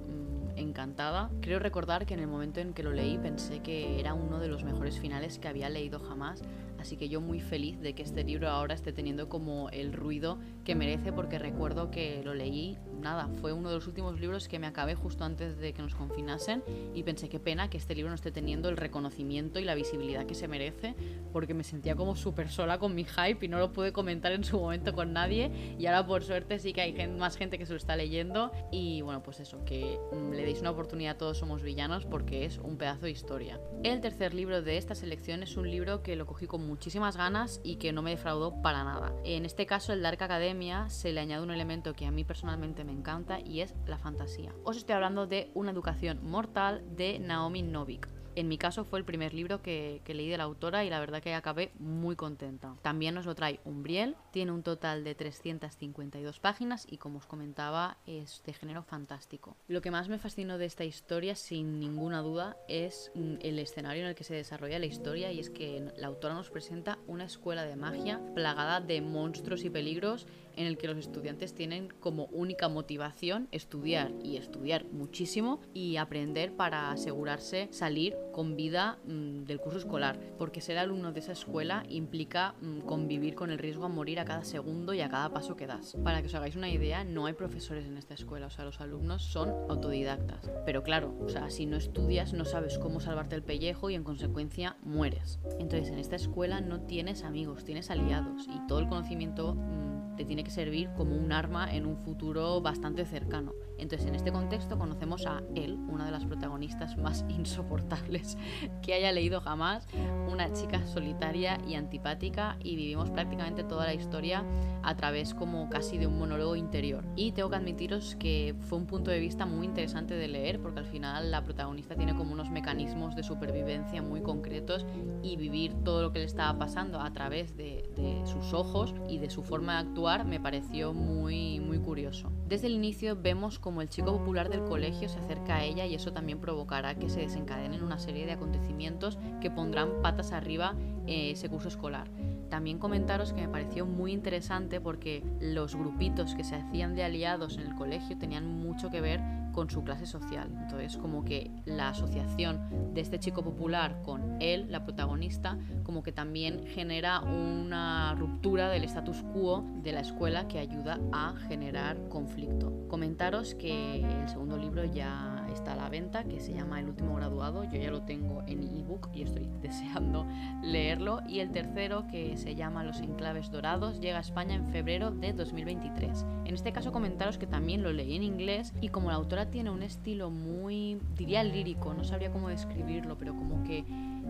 Encantada. 0.56 1.30
Creo 1.40 1.58
recordar 1.58 2.06
que 2.06 2.14
en 2.14 2.20
el 2.20 2.26
momento 2.26 2.60
en 2.60 2.72
que 2.72 2.82
lo 2.82 2.92
leí 2.92 3.18
pensé 3.18 3.60
que 3.60 3.98
era 3.98 4.14
uno 4.14 4.38
de 4.38 4.48
los 4.48 4.64
mejores 4.64 4.98
finales 4.98 5.38
que 5.38 5.48
había 5.48 5.68
leído 5.68 6.00
jamás, 6.00 6.42
así 6.84 6.98
que 6.98 7.08
yo 7.08 7.22
muy 7.22 7.40
feliz 7.40 7.80
de 7.80 7.94
que 7.94 8.02
este 8.02 8.24
libro 8.24 8.50
ahora 8.50 8.74
esté 8.74 8.92
teniendo 8.92 9.30
como 9.30 9.70
el 9.70 9.94
ruido 9.94 10.38
que 10.66 10.74
merece 10.74 11.14
porque 11.14 11.38
recuerdo 11.38 11.90
que 11.90 12.22
lo 12.22 12.34
leí, 12.34 12.76
nada, 13.00 13.28
fue 13.40 13.54
uno 13.54 13.70
de 13.70 13.76
los 13.76 13.86
últimos 13.86 14.20
libros 14.20 14.48
que 14.48 14.58
me 14.58 14.66
acabé 14.66 14.94
justo 14.94 15.24
antes 15.24 15.56
de 15.56 15.72
que 15.72 15.80
nos 15.80 15.94
confinasen 15.94 16.62
y 16.94 17.02
pensé 17.02 17.30
qué 17.30 17.40
pena 17.40 17.70
que 17.70 17.78
este 17.78 17.94
libro 17.94 18.10
no 18.10 18.16
esté 18.16 18.30
teniendo 18.30 18.68
el 18.68 18.76
reconocimiento 18.76 19.58
y 19.60 19.64
la 19.64 19.74
visibilidad 19.74 20.26
que 20.26 20.34
se 20.34 20.46
merece 20.46 20.94
porque 21.32 21.54
me 21.54 21.64
sentía 21.64 21.96
como 21.96 22.16
súper 22.16 22.50
sola 22.50 22.78
con 22.78 22.94
mi 22.94 23.04
hype 23.04 23.46
y 23.46 23.48
no 23.48 23.58
lo 23.58 23.72
pude 23.72 23.94
comentar 23.94 24.32
en 24.32 24.44
su 24.44 24.60
momento 24.60 24.92
con 24.92 25.14
nadie 25.14 25.50
y 25.78 25.86
ahora 25.86 26.06
por 26.06 26.22
suerte 26.22 26.58
sí 26.58 26.74
que 26.74 26.82
hay 26.82 27.08
más 27.08 27.38
gente 27.38 27.56
que 27.56 27.64
se 27.64 27.72
lo 27.72 27.78
está 27.78 27.96
leyendo 27.96 28.52
y 28.70 29.00
bueno 29.00 29.22
pues 29.22 29.40
eso, 29.40 29.64
que 29.64 29.98
mm, 30.12 30.32
le 30.32 30.44
deis 30.44 30.60
una 30.60 30.70
oportunidad 30.70 31.14
a 31.14 31.18
Todos 31.18 31.38
Somos 31.38 31.62
Villanos 31.62 32.04
porque 32.04 32.44
es 32.44 32.58
un 32.58 32.76
pedazo 32.76 33.06
de 33.06 33.10
historia. 33.10 33.58
El 33.82 34.02
tercer 34.02 34.34
libro 34.34 34.60
de 34.60 34.76
esta 34.76 34.94
selección 34.94 35.42
es 35.42 35.56
un 35.56 35.70
libro 35.70 36.02
que 36.02 36.14
lo 36.14 36.26
cogí 36.26 36.46
con 36.46 36.66
muchísimas 36.74 37.16
ganas 37.16 37.60
y 37.62 37.76
que 37.76 37.92
no 37.92 38.02
me 38.02 38.10
defraudó 38.10 38.60
para 38.60 38.82
nada. 38.82 39.12
En 39.22 39.44
este 39.44 39.64
caso, 39.64 39.92
el 39.92 40.02
Dark 40.02 40.20
Academia 40.20 40.88
se 40.88 41.12
le 41.12 41.20
añade 41.20 41.44
un 41.44 41.52
elemento 41.52 41.94
que 41.94 42.04
a 42.04 42.10
mí 42.10 42.24
personalmente 42.24 42.82
me 42.82 42.90
encanta 42.90 43.38
y 43.38 43.60
es 43.60 43.74
la 43.86 43.96
fantasía. 43.96 44.52
Os 44.64 44.76
estoy 44.76 44.96
hablando 44.96 45.28
de 45.28 45.52
Una 45.54 45.70
educación 45.70 46.18
mortal 46.28 46.82
de 46.96 47.20
Naomi 47.20 47.62
Novik. 47.62 48.13
En 48.36 48.48
mi 48.48 48.58
caso 48.58 48.84
fue 48.84 48.98
el 48.98 49.04
primer 49.04 49.32
libro 49.32 49.62
que, 49.62 50.02
leí 50.06 50.28
de 50.28 50.38
la 50.38 50.44
autora 50.44 50.84
y 50.84 50.90
la 50.90 51.00
verdad 51.00 51.22
que 51.22 51.34
acabé 51.34 51.72
muy 51.78 52.16
contenta. 52.16 52.74
También 52.82 53.14
nos 53.14 53.26
lo 53.26 53.34
trae 53.34 53.60
Umbriel, 53.64 54.16
tiene 54.32 54.52
un 54.52 54.62
total 54.62 55.04
de 55.04 55.14
352 55.14 56.40
páginas 56.40 56.86
y 56.90 56.98
como 56.98 57.18
os 57.18 57.26
comentaba 57.26 57.96
es 58.06 58.42
de 58.44 58.52
género 58.52 58.82
fantástico. 58.82 59.56
Lo 59.68 59.82
que 59.82 59.90
más 59.90 60.08
me 60.08 60.18
fascinó 60.18 60.58
de 60.58 60.66
esta 60.66 60.84
historia 60.84 61.36
sin 61.36 61.78
ninguna 61.78 62.22
duda 62.22 62.56
es 62.68 63.12
mm, 63.14 63.36
el 63.40 63.58
escenario 63.58 64.02
en 64.02 64.08
el 64.08 64.14
que 64.14 64.24
se 64.24 64.34
desarrolla 64.34 64.78
la 64.78 64.86
historia 64.86 65.30
y 65.32 65.38
es 65.38 65.50
que 65.50 65.92
la 65.96 66.08
autora 66.08 66.34
nos 66.34 66.50
presenta 66.50 66.98
una 67.06 67.24
escuela 67.24 67.64
de 67.64 67.76
magia 67.76 68.20
plagada 68.34 68.80
de 68.80 69.00
monstruos 69.00 69.64
y 69.64 69.70
peligros 69.70 70.26
en 70.56 70.66
el 70.66 70.78
que 70.78 70.88
los 70.88 70.98
estudiantes 70.98 71.54
tienen 71.54 71.88
como 72.00 72.26
única 72.26 72.68
motivación 72.68 73.48
estudiar 73.50 74.12
y 74.22 74.36
estudiar 74.36 74.84
muchísimo 74.86 75.60
y 75.72 75.96
aprender 75.96 76.54
para 76.56 76.90
asegurarse 76.90 77.68
salir 77.70 78.16
con 78.32 78.56
vida 78.56 78.98
mm, 79.06 79.44
del 79.44 79.60
curso 79.60 79.78
escolar, 79.78 80.18
porque 80.38 80.60
ser 80.60 80.78
alumno 80.78 81.12
de 81.12 81.20
esa 81.20 81.32
escuela 81.32 81.84
implica 81.88 82.54
mm, 82.60 82.80
convivir 82.80 83.34
con 83.34 83.50
el 83.50 83.58
riesgo 83.58 83.84
a 83.84 83.88
morir 83.88 84.20
a 84.20 84.24
cada 84.24 84.44
segundo 84.44 84.94
y 84.94 85.00
a 85.00 85.08
cada 85.08 85.32
paso 85.32 85.56
que 85.56 85.66
das. 85.66 85.96
Para 86.02 86.20
que 86.20 86.26
os 86.26 86.34
hagáis 86.34 86.56
una 86.56 86.68
idea, 86.68 87.04
no 87.04 87.26
hay 87.26 87.34
profesores 87.34 87.86
en 87.86 87.96
esta 87.96 88.14
escuela, 88.14 88.46
o 88.46 88.50
sea, 88.50 88.64
los 88.64 88.80
alumnos 88.80 89.24
son 89.24 89.50
autodidactas. 89.68 90.50
Pero 90.64 90.82
claro, 90.82 91.14
o 91.20 91.28
sea, 91.28 91.50
si 91.50 91.66
no 91.66 91.76
estudias 91.76 92.32
no 92.32 92.44
sabes 92.44 92.78
cómo 92.78 93.00
salvarte 93.00 93.36
el 93.36 93.42
pellejo 93.42 93.90
y 93.90 93.94
en 93.94 94.04
consecuencia 94.04 94.76
mueres. 94.82 95.38
Entonces, 95.58 95.90
en 95.90 95.98
esta 95.98 96.16
escuela 96.16 96.60
no 96.60 96.82
tienes 96.82 97.22
amigos, 97.22 97.64
tienes 97.64 97.90
aliados 97.90 98.46
y 98.48 98.66
todo 98.66 98.78
el 98.78 98.88
conocimiento 98.88 99.54
mm, 99.54 99.93
te 100.16 100.24
tiene 100.24 100.44
que 100.44 100.50
servir 100.50 100.90
como 100.96 101.16
un 101.16 101.32
arma 101.32 101.74
en 101.74 101.86
un 101.86 101.96
futuro 101.96 102.60
bastante 102.60 103.04
cercano. 103.04 103.54
Entonces, 103.78 104.06
en 104.08 104.14
este 104.14 104.32
contexto 104.32 104.78
conocemos 104.78 105.26
a 105.26 105.42
él, 105.54 105.78
una 105.88 106.06
de 106.06 106.12
las 106.12 106.24
protagonistas 106.24 106.96
más 106.96 107.24
insoportables 107.28 108.36
que 108.82 108.94
haya 108.94 109.12
leído 109.12 109.40
jamás, 109.40 109.86
una 110.30 110.52
chica 110.52 110.86
solitaria 110.86 111.58
y 111.66 111.74
antipática 111.74 112.56
y 112.62 112.76
vivimos 112.76 113.10
prácticamente 113.10 113.64
toda 113.64 113.86
la 113.86 113.94
historia 113.94 114.44
a 114.82 114.96
través 114.96 115.34
como 115.34 115.68
casi 115.70 115.98
de 115.98 116.06
un 116.06 116.18
monólogo 116.18 116.56
interior. 116.56 117.04
Y 117.16 117.32
tengo 117.32 117.50
que 117.50 117.56
admitiros 117.56 118.16
que 118.16 118.54
fue 118.60 118.78
un 118.78 118.86
punto 118.86 119.10
de 119.10 119.18
vista 119.18 119.46
muy 119.46 119.66
interesante 119.66 120.14
de 120.14 120.28
leer 120.28 120.60
porque 120.60 120.80
al 120.80 120.86
final 120.86 121.30
la 121.30 121.42
protagonista 121.42 121.94
tiene 121.94 122.14
como 122.14 122.32
unos 122.32 122.50
mecanismos 122.50 123.16
de 123.16 123.22
supervivencia 123.22 124.02
muy 124.02 124.20
concretos 124.22 124.86
y 125.22 125.36
vivir 125.36 125.74
todo 125.84 126.02
lo 126.02 126.12
que 126.12 126.20
le 126.20 126.26
estaba 126.26 126.58
pasando 126.58 127.00
a 127.00 127.12
través 127.12 127.56
de, 127.56 127.88
de 127.96 128.22
sus 128.26 128.52
ojos 128.52 128.94
y 129.08 129.18
de 129.18 129.30
su 129.30 129.42
forma 129.42 129.74
de 129.74 129.88
actuar 129.88 130.24
me 130.24 130.40
pareció 130.40 130.92
muy, 130.92 131.60
muy 131.60 131.78
curioso. 131.78 132.30
Desde 132.46 132.66
el 132.66 132.74
inicio 132.74 133.16
vemos 133.20 133.58
como 133.64 133.80
el 133.80 133.88
chico 133.88 134.12
popular 134.12 134.50
del 134.50 134.62
colegio 134.64 135.08
se 135.08 135.18
acerca 135.18 135.56
a 135.56 135.64
ella 135.64 135.86
y 135.86 135.94
eso 135.94 136.12
también 136.12 136.38
provocará 136.38 136.96
que 136.96 137.08
se 137.08 137.20
desencadenen 137.20 137.82
una 137.82 137.98
serie 137.98 138.26
de 138.26 138.32
acontecimientos 138.32 139.18
que 139.40 139.50
pondrán 139.50 140.02
patas 140.02 140.32
arriba 140.32 140.74
eh, 141.06 141.30
ese 141.30 141.48
curso 141.48 141.68
escolar. 141.68 142.06
También 142.50 142.78
comentaros 142.78 143.32
que 143.32 143.40
me 143.40 143.48
pareció 143.48 143.86
muy 143.86 144.12
interesante 144.12 144.82
porque 144.82 145.24
los 145.40 145.76
grupitos 145.76 146.34
que 146.34 146.44
se 146.44 146.56
hacían 146.56 146.94
de 146.94 147.04
aliados 147.04 147.56
en 147.56 147.66
el 147.66 147.74
colegio 147.74 148.18
tenían 148.18 148.46
mucho 148.46 148.90
que 148.90 149.00
ver 149.00 149.22
con 149.54 149.70
su 149.70 149.84
clase 149.84 150.06
social. 150.06 150.50
Entonces, 150.62 150.96
como 150.96 151.24
que 151.24 151.50
la 151.64 151.90
asociación 151.90 152.92
de 152.92 153.00
este 153.00 153.18
chico 153.18 153.42
popular 153.42 154.02
con 154.02 154.42
él, 154.42 154.66
la 154.70 154.84
protagonista, 154.84 155.56
como 155.84 156.02
que 156.02 156.12
también 156.12 156.66
genera 156.66 157.20
una 157.20 158.14
ruptura 158.18 158.68
del 158.68 158.84
status 158.84 159.22
quo 159.32 159.64
de 159.82 159.92
la 159.92 160.00
escuela 160.00 160.48
que 160.48 160.58
ayuda 160.58 160.98
a 161.12 161.34
generar 161.48 162.08
conflicto. 162.08 162.72
Comentaros 162.88 163.54
que 163.54 164.00
el 164.00 164.28
segundo 164.28 164.56
libro 164.56 164.84
ya 164.84 165.43
está 165.54 165.72
a 165.72 165.76
la 165.76 165.88
venta, 165.88 166.24
que 166.24 166.40
se 166.40 166.52
llama 166.52 166.80
El 166.80 166.88
último 166.88 167.14
graduado. 167.16 167.64
Yo 167.64 167.78
ya 167.78 167.90
lo 167.90 168.02
tengo 168.02 168.42
en 168.46 168.62
ebook 168.62 169.08
y 169.14 169.22
estoy 169.22 169.48
deseando 169.62 170.26
leerlo. 170.62 171.20
Y 171.28 171.40
el 171.40 171.50
tercero, 171.50 172.06
que 172.08 172.36
se 172.36 172.54
llama 172.54 172.84
Los 172.84 173.00
enclaves 173.00 173.50
dorados, 173.50 174.00
llega 174.00 174.18
a 174.18 174.20
España 174.20 174.54
en 174.54 174.66
febrero 174.66 175.10
de 175.10 175.32
2023. 175.32 176.26
En 176.44 176.54
este 176.54 176.72
caso 176.72 176.92
comentaros 176.92 177.38
que 177.38 177.46
también 177.46 177.82
lo 177.82 177.92
leí 177.92 178.16
en 178.16 178.22
inglés 178.22 178.74
y 178.80 178.88
como 178.88 179.08
la 179.08 179.16
autora 179.16 179.50
tiene 179.50 179.70
un 179.70 179.82
estilo 179.82 180.30
muy, 180.30 181.00
diría 181.16 181.42
lírico, 181.42 181.94
no 181.94 182.04
sabría 182.04 182.30
cómo 182.30 182.48
describirlo, 182.48 183.16
pero 183.16 183.34
como 183.34 183.64
que 183.64 183.84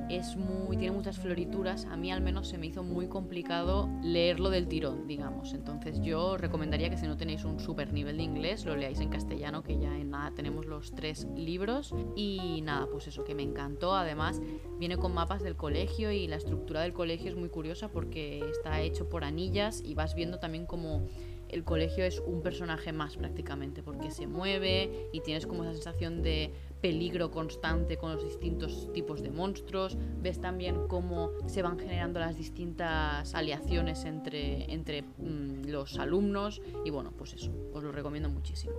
es 0.09 0.37
muy 0.37 0.77
tiene 0.77 0.95
muchas 0.95 1.19
florituras. 1.19 1.87
A 1.87 1.97
mí 1.97 2.13
al 2.13 2.21
menos 2.21 2.49
se 2.49 2.59
me 2.59 2.67
hizo 2.67 2.83
muy 2.83 3.09
complicado 3.09 3.89
leerlo 4.03 4.51
del 4.51 4.69
tirón 4.69 5.07
digamos. 5.07 5.53
Entonces 5.55 6.01
yo 6.01 6.37
recomendaría 6.37 6.91
que 6.91 6.97
si 6.97 7.07
no 7.07 7.17
tenéis 7.17 7.45
un 7.45 7.61
super 7.61 7.93
nivel 7.93 8.19
de 8.19 8.23
inglés 8.23 8.65
lo 8.65 8.77
leáis 8.77 9.01
en 9.01 9.09
castellano 9.09 9.63
que 9.63 9.79
ya 9.79 9.97
en 9.97 10.11
nada 10.11 10.33
tenemos 10.35 10.67
los 10.67 10.93
tres 10.93 11.27
libros. 11.35 11.95
Y 12.17 12.61
nada 12.63 12.87
pues 12.91 13.07
eso 13.07 13.25
que 13.25 13.35
me 13.35 13.43
encantó. 13.43 13.95
Además 13.95 14.41
viene 14.79 14.97
con 14.97 15.15
mapas 15.15 15.43
del 15.43 15.57
colegio 15.57 16.13
y 16.13 16.27
la 16.27 16.37
estructura 16.37 16.83
del 16.83 16.93
colegio 16.93 17.31
es 17.31 17.37
muy 17.37 17.49
curiosa 17.49 17.89
porque 17.89 18.39
está 18.51 18.81
hecho 18.81 19.09
por 19.09 19.25
anillas 19.25 19.83
y 19.85 19.95
vas 19.95 20.15
viendo 20.15 20.39
también 20.39 20.67
como 20.67 21.07
el 21.49 21.63
colegio 21.65 22.05
es 22.05 22.21
un 22.21 22.43
personaje 22.43 22.93
más 22.93 23.17
prácticamente 23.17 23.83
porque 23.83 24.11
se 24.11 24.27
mueve 24.27 25.09
y 25.13 25.21
tienes 25.21 25.47
como 25.47 25.63
esa 25.63 25.73
sensación 25.73 26.23
de 26.23 26.53
peligro 26.85 27.31
constante 27.31 27.97
con 27.97 28.13
los 28.13 28.23
distintos 28.23 28.93
tipos 28.93 29.23
de 29.23 29.31
monstruos, 29.31 29.97
ves 30.21 30.39
también 30.39 30.87
cómo 30.87 31.31
se 31.47 31.63
van 31.63 31.79
generando 31.79 32.21
las 32.21 32.37
distintas 32.37 33.35
aliaciones 33.35 34.05
entre, 34.05 34.71
entre 34.71 35.01
mm, 35.01 35.65
los 35.69 35.99
alumnos 35.99 36.61
y 36.85 36.91
bueno, 36.91 37.11
pues 37.17 37.33
eso, 37.33 37.51
os 37.73 37.83
lo 37.83 37.91
recomiendo 37.91 38.29
muchísimo. 38.29 38.75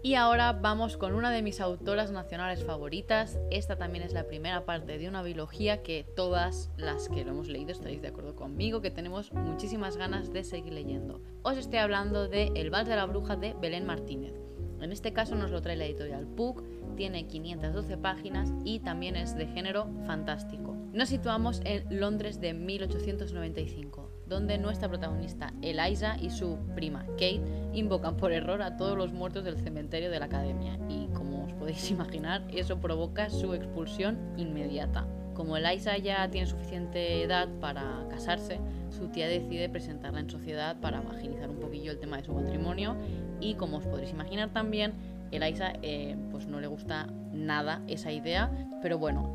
Y 0.00 0.14
ahora 0.14 0.52
vamos 0.52 0.96
con 0.96 1.12
una 1.12 1.32
de 1.32 1.42
mis 1.42 1.60
autoras 1.60 2.12
nacionales 2.12 2.62
favoritas, 2.62 3.40
esta 3.50 3.74
también 3.74 4.04
es 4.04 4.12
la 4.12 4.28
primera 4.28 4.64
parte 4.64 4.96
de 4.96 5.08
una 5.08 5.24
biología 5.24 5.82
que 5.82 6.06
todas 6.14 6.70
las 6.76 7.08
que 7.08 7.24
lo 7.24 7.32
hemos 7.32 7.48
leído 7.48 7.72
estaréis 7.72 8.00
de 8.00 8.06
acuerdo 8.06 8.36
conmigo, 8.36 8.80
que 8.80 8.92
tenemos 8.92 9.32
muchísimas 9.32 9.96
ganas 9.96 10.32
de 10.32 10.44
seguir 10.44 10.72
leyendo. 10.72 11.20
Os 11.42 11.56
estoy 11.56 11.80
hablando 11.80 12.28
de 12.28 12.52
El 12.54 12.70
Vals 12.70 12.88
de 12.88 12.94
la 12.94 13.06
Bruja 13.06 13.34
de 13.34 13.56
Belén 13.60 13.86
Martínez. 13.86 14.34
En 14.80 14.92
este 14.92 15.12
caso 15.12 15.34
nos 15.34 15.50
lo 15.50 15.60
trae 15.60 15.76
la 15.76 15.84
editorial 15.84 16.26
PUC, 16.26 16.62
tiene 17.00 17.26
512 17.26 17.96
páginas 17.96 18.52
y 18.62 18.80
también 18.80 19.16
es 19.16 19.34
de 19.34 19.46
género 19.46 19.88
fantástico. 20.06 20.76
Nos 20.92 21.08
situamos 21.08 21.62
en 21.64 21.98
Londres 21.98 22.42
de 22.42 22.52
1895. 22.52 24.10
donde 24.26 24.58
nuestra 24.58 24.88
protagonista 24.88 25.52
Eliza 25.62 26.16
y 26.20 26.30
su 26.30 26.58
prima 26.76 27.04
Kate 27.14 27.40
invocan 27.72 28.16
por 28.16 28.32
error 28.32 28.62
a 28.62 28.76
todos 28.76 28.96
los 28.98 29.12
muertos 29.12 29.44
del 29.44 29.56
cementerio 29.56 30.08
de 30.10 30.20
la 30.20 30.26
academia 30.26 30.78
y 30.88 31.06
como 31.14 31.46
os 31.46 31.54
podéis 31.54 31.90
imaginar 31.96 32.44
eso 32.52 32.78
provoca 32.80 33.30
su 33.30 33.54
expulsión 33.54 34.18
inmediata. 34.36 35.06
Como 35.32 35.56
Eliza 35.56 35.96
ya 35.96 36.30
tiene 36.30 36.46
suficiente 36.46 37.22
edad 37.22 37.48
para 37.60 38.06
casarse, 38.10 38.60
su 38.90 39.08
tía 39.08 39.26
decide 39.26 39.70
presentarla 39.70 40.20
en 40.20 40.28
sociedad 40.28 40.78
para 40.80 40.98
agilizar 40.98 41.48
un 41.48 41.60
poquillo 41.60 41.92
el 41.92 41.98
tema 41.98 42.18
de 42.18 42.24
su 42.24 42.34
matrimonio 42.34 42.94
y 43.40 43.54
como 43.54 43.78
os 43.78 43.86
podréis 43.86 44.10
imaginar 44.10 44.50
también, 44.50 44.92
Eliza 45.30 45.72
eh, 45.82 46.16
pues 46.30 46.46
no 46.46 46.60
le 46.60 46.66
gusta 46.66 47.06
nada 47.32 47.82
esa 47.86 48.12
idea, 48.12 48.50
pero 48.82 48.98
bueno, 48.98 49.34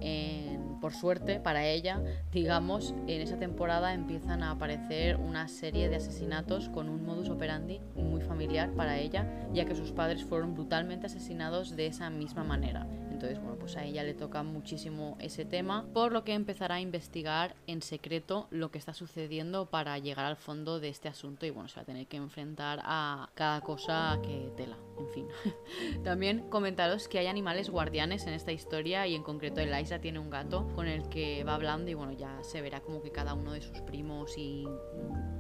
por 0.82 0.94
suerte 0.94 1.40
para 1.40 1.66
ella, 1.66 2.02
digamos, 2.32 2.94
en 3.08 3.22
esa 3.22 3.38
temporada 3.38 3.94
empiezan 3.94 4.44
a 4.44 4.52
aparecer 4.52 5.18
una 5.18 5.48
serie 5.48 5.90
de 5.90 5.96
asesinatos 5.96 6.70
con 6.70 6.90
un 6.90 7.04
modus 7.06 7.30
operandi 7.30 7.82
muy 7.96 8.22
familiar 8.22 8.72
para 8.74 9.00
ella, 9.00 9.25
ya 9.54 9.66
que 9.66 9.75
sus 9.75 9.92
padres 9.92 10.24
fueron 10.24 10.54
brutalmente 10.54 11.08
asesinados 11.08 11.75
de 11.75 11.88
esa 11.88 12.10
misma 12.10 12.44
manera. 12.44 12.86
Entonces, 13.16 13.40
bueno, 13.40 13.58
pues 13.58 13.78
a 13.78 13.86
ella 13.86 14.04
le 14.04 14.14
toca 14.14 14.44
muchísimo 14.44 15.16
ese 15.22 15.46
tema, 15.46 15.86
por 15.94 16.12
lo 16.12 16.26
que 16.26 16.34
empezará 16.34 16.76
a 16.76 16.82
investigar 16.82 17.56
en 17.66 17.82
secreto 17.82 18.48
lo 18.50 18.72
que 18.72 18.78
está 18.78 18.94
sucediendo 18.94 19.68
para 19.68 19.98
llegar 20.00 20.26
al 20.26 20.36
fondo 20.36 20.82
de 20.82 20.90
este 20.90 21.08
asunto 21.08 21.46
y 21.46 21.50
bueno, 21.50 21.70
se 21.70 21.78
va 21.78 21.84
a 21.84 21.86
tener 21.86 22.08
que 22.08 22.18
enfrentar 22.18 22.82
a 22.84 23.30
cada 23.34 23.62
cosa 23.62 24.20
que 24.22 24.52
tela, 24.58 24.76
en 25.00 25.10
fin. 25.12 25.28
También 26.04 26.50
comentaros 26.50 27.08
que 27.08 27.20
hay 27.20 27.28
animales 27.28 27.70
guardianes 27.70 28.28
en 28.28 28.34
esta 28.34 28.52
historia 28.52 29.08
y 29.08 29.16
en 29.16 29.24
concreto 29.24 29.62
Eliza 29.62 30.00
tiene 30.00 30.20
un 30.20 30.30
gato 30.30 30.68
con 30.76 30.88
el 30.88 31.08
que 31.08 31.46
va 31.46 31.56
hablando 31.56 31.90
y 31.90 31.94
bueno, 31.94 32.12
ya 32.12 32.44
se 32.44 32.62
verá 32.62 32.82
como 32.82 33.02
que 33.02 33.12
cada 33.12 33.34
uno 33.34 33.54
de 33.54 33.62
sus 33.62 33.80
primos 33.80 34.38
y 34.38 34.68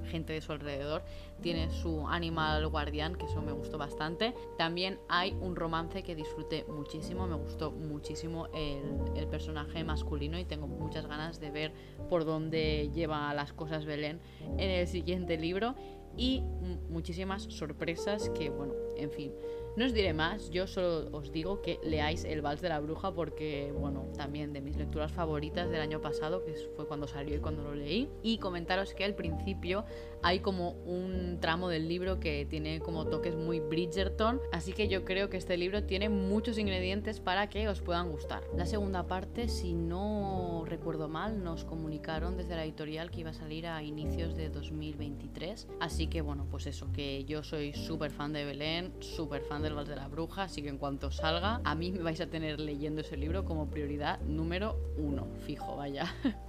gente 0.05 0.31
de 0.31 0.39
su 0.39 0.53
alrededor 0.53 1.03
tiene 1.41 1.69
su 1.71 2.07
animal 2.07 2.67
guardián, 2.67 3.15
que 3.15 3.25
eso 3.25 3.41
me 3.41 3.51
gustó 3.51 3.77
bastante. 3.77 4.33
También 4.57 4.99
hay 5.09 5.35
un 5.41 5.55
romance 5.55 6.03
que 6.03 6.15
disfruté 6.15 6.65
muchísimo, 6.67 7.27
me 7.27 7.35
gustó 7.35 7.71
muchísimo 7.71 8.47
el, 8.53 9.27
personaje 9.27 9.83
masculino 9.83 10.37
y 10.39 10.45
tengo 10.45 10.67
muchas 10.67 11.07
ganas 11.07 11.39
de 11.39 11.49
ver 11.49 11.73
por 12.09 12.25
dónde 12.25 12.89
lleva 12.93 13.33
las 13.33 13.53
cosas 13.53 13.83
Belén 13.85 14.21
en 14.57 14.69
el 14.69 14.87
siguiente 14.87 15.35
libro 15.37 15.75
y 16.15 16.41
muchísimas 16.89 17.43
sorpresas 17.43 18.29
que, 18.29 18.49
bueno, 18.49 18.73
en 18.95 19.11
fin. 19.11 19.33
No 19.75 19.83
os 19.83 19.93
diré 19.93 20.13
más, 20.13 20.49
yo 20.51 20.67
solo 20.67 21.09
os 21.11 21.33
digo 21.33 21.61
que 21.61 21.81
leáis 21.83 22.23
El 22.23 22.41
Vals 22.41 22.61
de 22.61 22.69
la 22.69 22.79
Bruja 22.79 23.13
porque, 23.13 23.73
bueno, 23.77 24.05
también 24.15 24.53
de 24.53 24.61
mis 24.61 24.77
lecturas 24.77 25.11
favoritas 25.11 25.69
del 25.69 25.81
año 25.81 25.99
pasado, 25.99 26.45
que 26.45 26.53
fue 26.77 26.87
cuando 26.87 27.07
salió 27.07 27.35
y 27.35 27.39
cuando 27.39 27.61
lo 27.61 27.75
leí. 27.75 28.09
Y 28.23 28.37
comentaros 28.37 28.93
que 28.93 29.03
al 29.03 29.15
principio 29.15 29.83
hay 30.23 30.39
como 30.39 30.71
un 30.85 31.39
tramo 31.41 31.67
del 31.67 31.89
libro 31.89 32.21
que 32.21 32.45
tiene 32.49 32.79
como 32.79 33.05
toques 33.07 33.35
muy 33.35 33.59
Bridgerton, 33.59 34.39
así 34.53 34.71
que 34.71 34.87
yo 34.87 35.03
creo 35.03 35.29
que 35.29 35.35
este 35.35 35.57
libro 35.57 35.83
tiene 35.83 36.07
muchos 36.07 36.57
ingredientes 36.57 37.19
para 37.19 37.49
que 37.49 37.67
os 37.67 37.81
puedan 37.81 38.09
gustar. 38.09 38.43
La 38.55 38.65
segunda 38.65 39.07
parte, 39.07 39.49
si 39.49 39.73
no 39.73 40.63
recuerdo 40.65 41.09
mal, 41.09 41.43
nos 41.43 41.65
comunicaron 41.65 42.37
desde 42.37 42.55
la 42.55 42.63
editorial 42.63 43.11
que 43.11 43.19
iba 43.19 43.31
a 43.31 43.33
salir 43.33 43.67
a 43.67 43.83
inicios 43.83 44.37
de 44.37 44.49
2023, 44.49 45.67
así 45.81 46.07
que 46.07 46.21
bueno, 46.21 46.47
pues 46.49 46.65
eso, 46.65 46.93
que 46.93 47.25
yo 47.25 47.43
soy 47.43 47.73
súper 47.73 48.11
fan 48.11 48.31
de 48.31 48.45
Belén, 48.45 48.93
súper 49.01 49.41
fan 49.41 49.64
del 49.64 49.64
Vals 49.73 49.89
de 49.89 49.95
la 49.95 50.07
Bruja, 50.07 50.43
así 50.43 50.61
que 50.61 50.69
en 50.69 50.77
cuanto 50.77 51.11
salga, 51.11 51.61
a 51.63 51.75
mí 51.75 51.91
me 51.91 52.03
vais 52.03 52.21
a 52.21 52.27
tener 52.27 52.59
leyendo 52.59 53.01
ese 53.01 53.17
libro 53.17 53.45
como 53.45 53.69
prioridad 53.69 54.19
número 54.21 54.77
uno, 54.97 55.27
fijo, 55.45 55.75
vaya. 55.75 56.13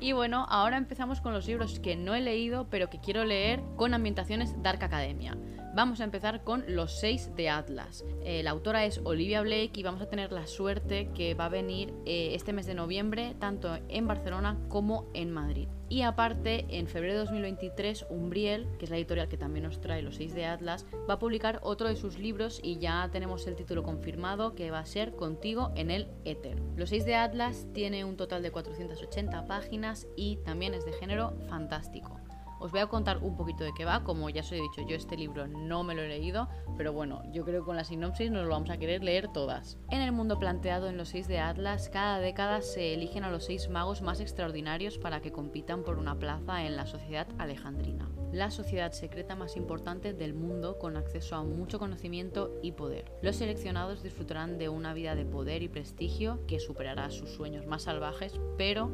Y 0.00 0.12
bueno, 0.12 0.46
ahora 0.48 0.76
empezamos 0.76 1.20
con 1.20 1.32
los 1.32 1.46
libros 1.46 1.78
que 1.78 1.94
no 1.94 2.14
he 2.14 2.20
leído 2.20 2.68
pero 2.70 2.90
que 2.90 2.98
quiero 2.98 3.24
leer 3.24 3.62
con 3.76 3.94
ambientaciones 3.94 4.60
Dark 4.62 4.82
Academia. 4.82 5.36
Vamos 5.74 6.00
a 6.00 6.04
empezar 6.04 6.42
con 6.44 6.64
Los 6.66 6.98
seis 6.98 7.30
de 7.36 7.50
Atlas. 7.50 8.04
Eh, 8.24 8.42
la 8.42 8.50
autora 8.50 8.86
es 8.86 9.00
Olivia 9.04 9.42
Blake 9.42 9.72
y 9.74 9.82
vamos 9.82 10.00
a 10.00 10.08
tener 10.08 10.32
la 10.32 10.46
suerte 10.46 11.10
que 11.14 11.34
va 11.34 11.44
a 11.44 11.50
venir 11.50 11.92
eh, 12.06 12.30
este 12.34 12.52
mes 12.52 12.66
de 12.66 12.74
noviembre 12.74 13.36
tanto 13.38 13.78
en 13.88 14.06
Barcelona 14.06 14.58
como 14.68 15.10
en 15.12 15.30
Madrid. 15.30 15.68
Y 15.90 16.02
aparte, 16.02 16.66
en 16.68 16.86
febrero 16.86 17.14
de 17.14 17.20
2023, 17.20 18.06
Umbriel, 18.10 18.66
que 18.78 18.86
es 18.86 18.90
la 18.90 18.96
editorial 18.96 19.28
que 19.28 19.38
también 19.38 19.64
nos 19.64 19.80
trae 19.80 20.02
Los 20.02 20.16
seis 20.16 20.34
de 20.34 20.46
Atlas, 20.46 20.86
va 21.08 21.14
a 21.14 21.18
publicar 21.18 21.60
otro 21.62 21.88
de 21.88 21.96
sus 21.96 22.18
libros 22.18 22.60
y 22.62 22.78
ya 22.78 23.08
tenemos 23.12 23.46
el 23.46 23.54
título 23.54 23.82
confirmado 23.82 24.54
que 24.54 24.70
va 24.70 24.80
a 24.80 24.86
ser 24.86 25.16
Contigo 25.16 25.72
en 25.76 25.90
el 25.90 26.08
Éter. 26.24 26.60
Los 26.76 26.90
seis 26.90 27.04
de 27.04 27.14
Atlas 27.14 27.66
tiene 27.72 28.04
un 28.04 28.16
total 28.16 28.42
de 28.42 28.50
480 28.50 29.46
páginas 29.46 30.08
y 30.16 30.36
también 30.44 30.74
es 30.74 30.84
de 30.84 30.92
género 30.92 31.34
fantástico. 31.48 32.18
Os 32.60 32.72
voy 32.72 32.80
a 32.80 32.88
contar 32.88 33.18
un 33.18 33.36
poquito 33.36 33.62
de 33.62 33.72
qué 33.72 33.84
va, 33.84 34.02
como 34.02 34.28
ya 34.30 34.40
os 34.40 34.50
he 34.50 34.56
dicho, 34.56 34.82
yo 34.82 34.96
este 34.96 35.16
libro 35.16 35.46
no 35.46 35.84
me 35.84 35.94
lo 35.94 36.02
he 36.02 36.08
leído, 36.08 36.48
pero 36.76 36.92
bueno, 36.92 37.22
yo 37.32 37.44
creo 37.44 37.60
que 37.60 37.66
con 37.66 37.76
la 37.76 37.84
sinopsis 37.84 38.32
nos 38.32 38.44
lo 38.44 38.50
vamos 38.50 38.70
a 38.70 38.78
querer 38.78 39.04
leer 39.04 39.28
todas. 39.28 39.78
En 39.90 40.00
el 40.00 40.10
mundo 40.10 40.38
planteado 40.40 40.88
en 40.88 40.96
los 40.96 41.10
seis 41.10 41.28
de 41.28 41.38
Atlas, 41.38 41.88
cada 41.88 42.18
década 42.18 42.60
se 42.60 42.94
eligen 42.94 43.22
a 43.22 43.30
los 43.30 43.44
seis 43.44 43.68
magos 43.68 44.02
más 44.02 44.20
extraordinarios 44.20 44.98
para 44.98 45.20
que 45.20 45.30
compitan 45.30 45.84
por 45.84 45.98
una 45.98 46.18
plaza 46.18 46.64
en 46.64 46.74
la 46.74 46.86
sociedad 46.86 47.28
alejandrina, 47.38 48.10
la 48.32 48.50
sociedad 48.50 48.90
secreta 48.90 49.36
más 49.36 49.56
importante 49.56 50.12
del 50.12 50.34
mundo 50.34 50.78
con 50.78 50.96
acceso 50.96 51.36
a 51.36 51.44
mucho 51.44 51.78
conocimiento 51.78 52.58
y 52.60 52.72
poder. 52.72 53.12
Los 53.22 53.36
seleccionados 53.36 54.02
disfrutarán 54.02 54.58
de 54.58 54.68
una 54.68 54.94
vida 54.94 55.14
de 55.14 55.24
poder 55.24 55.62
y 55.62 55.68
prestigio 55.68 56.44
que 56.46 56.58
superará 56.58 57.10
sus 57.10 57.30
sueños 57.30 57.66
más 57.66 57.82
salvajes, 57.82 58.40
pero 58.56 58.90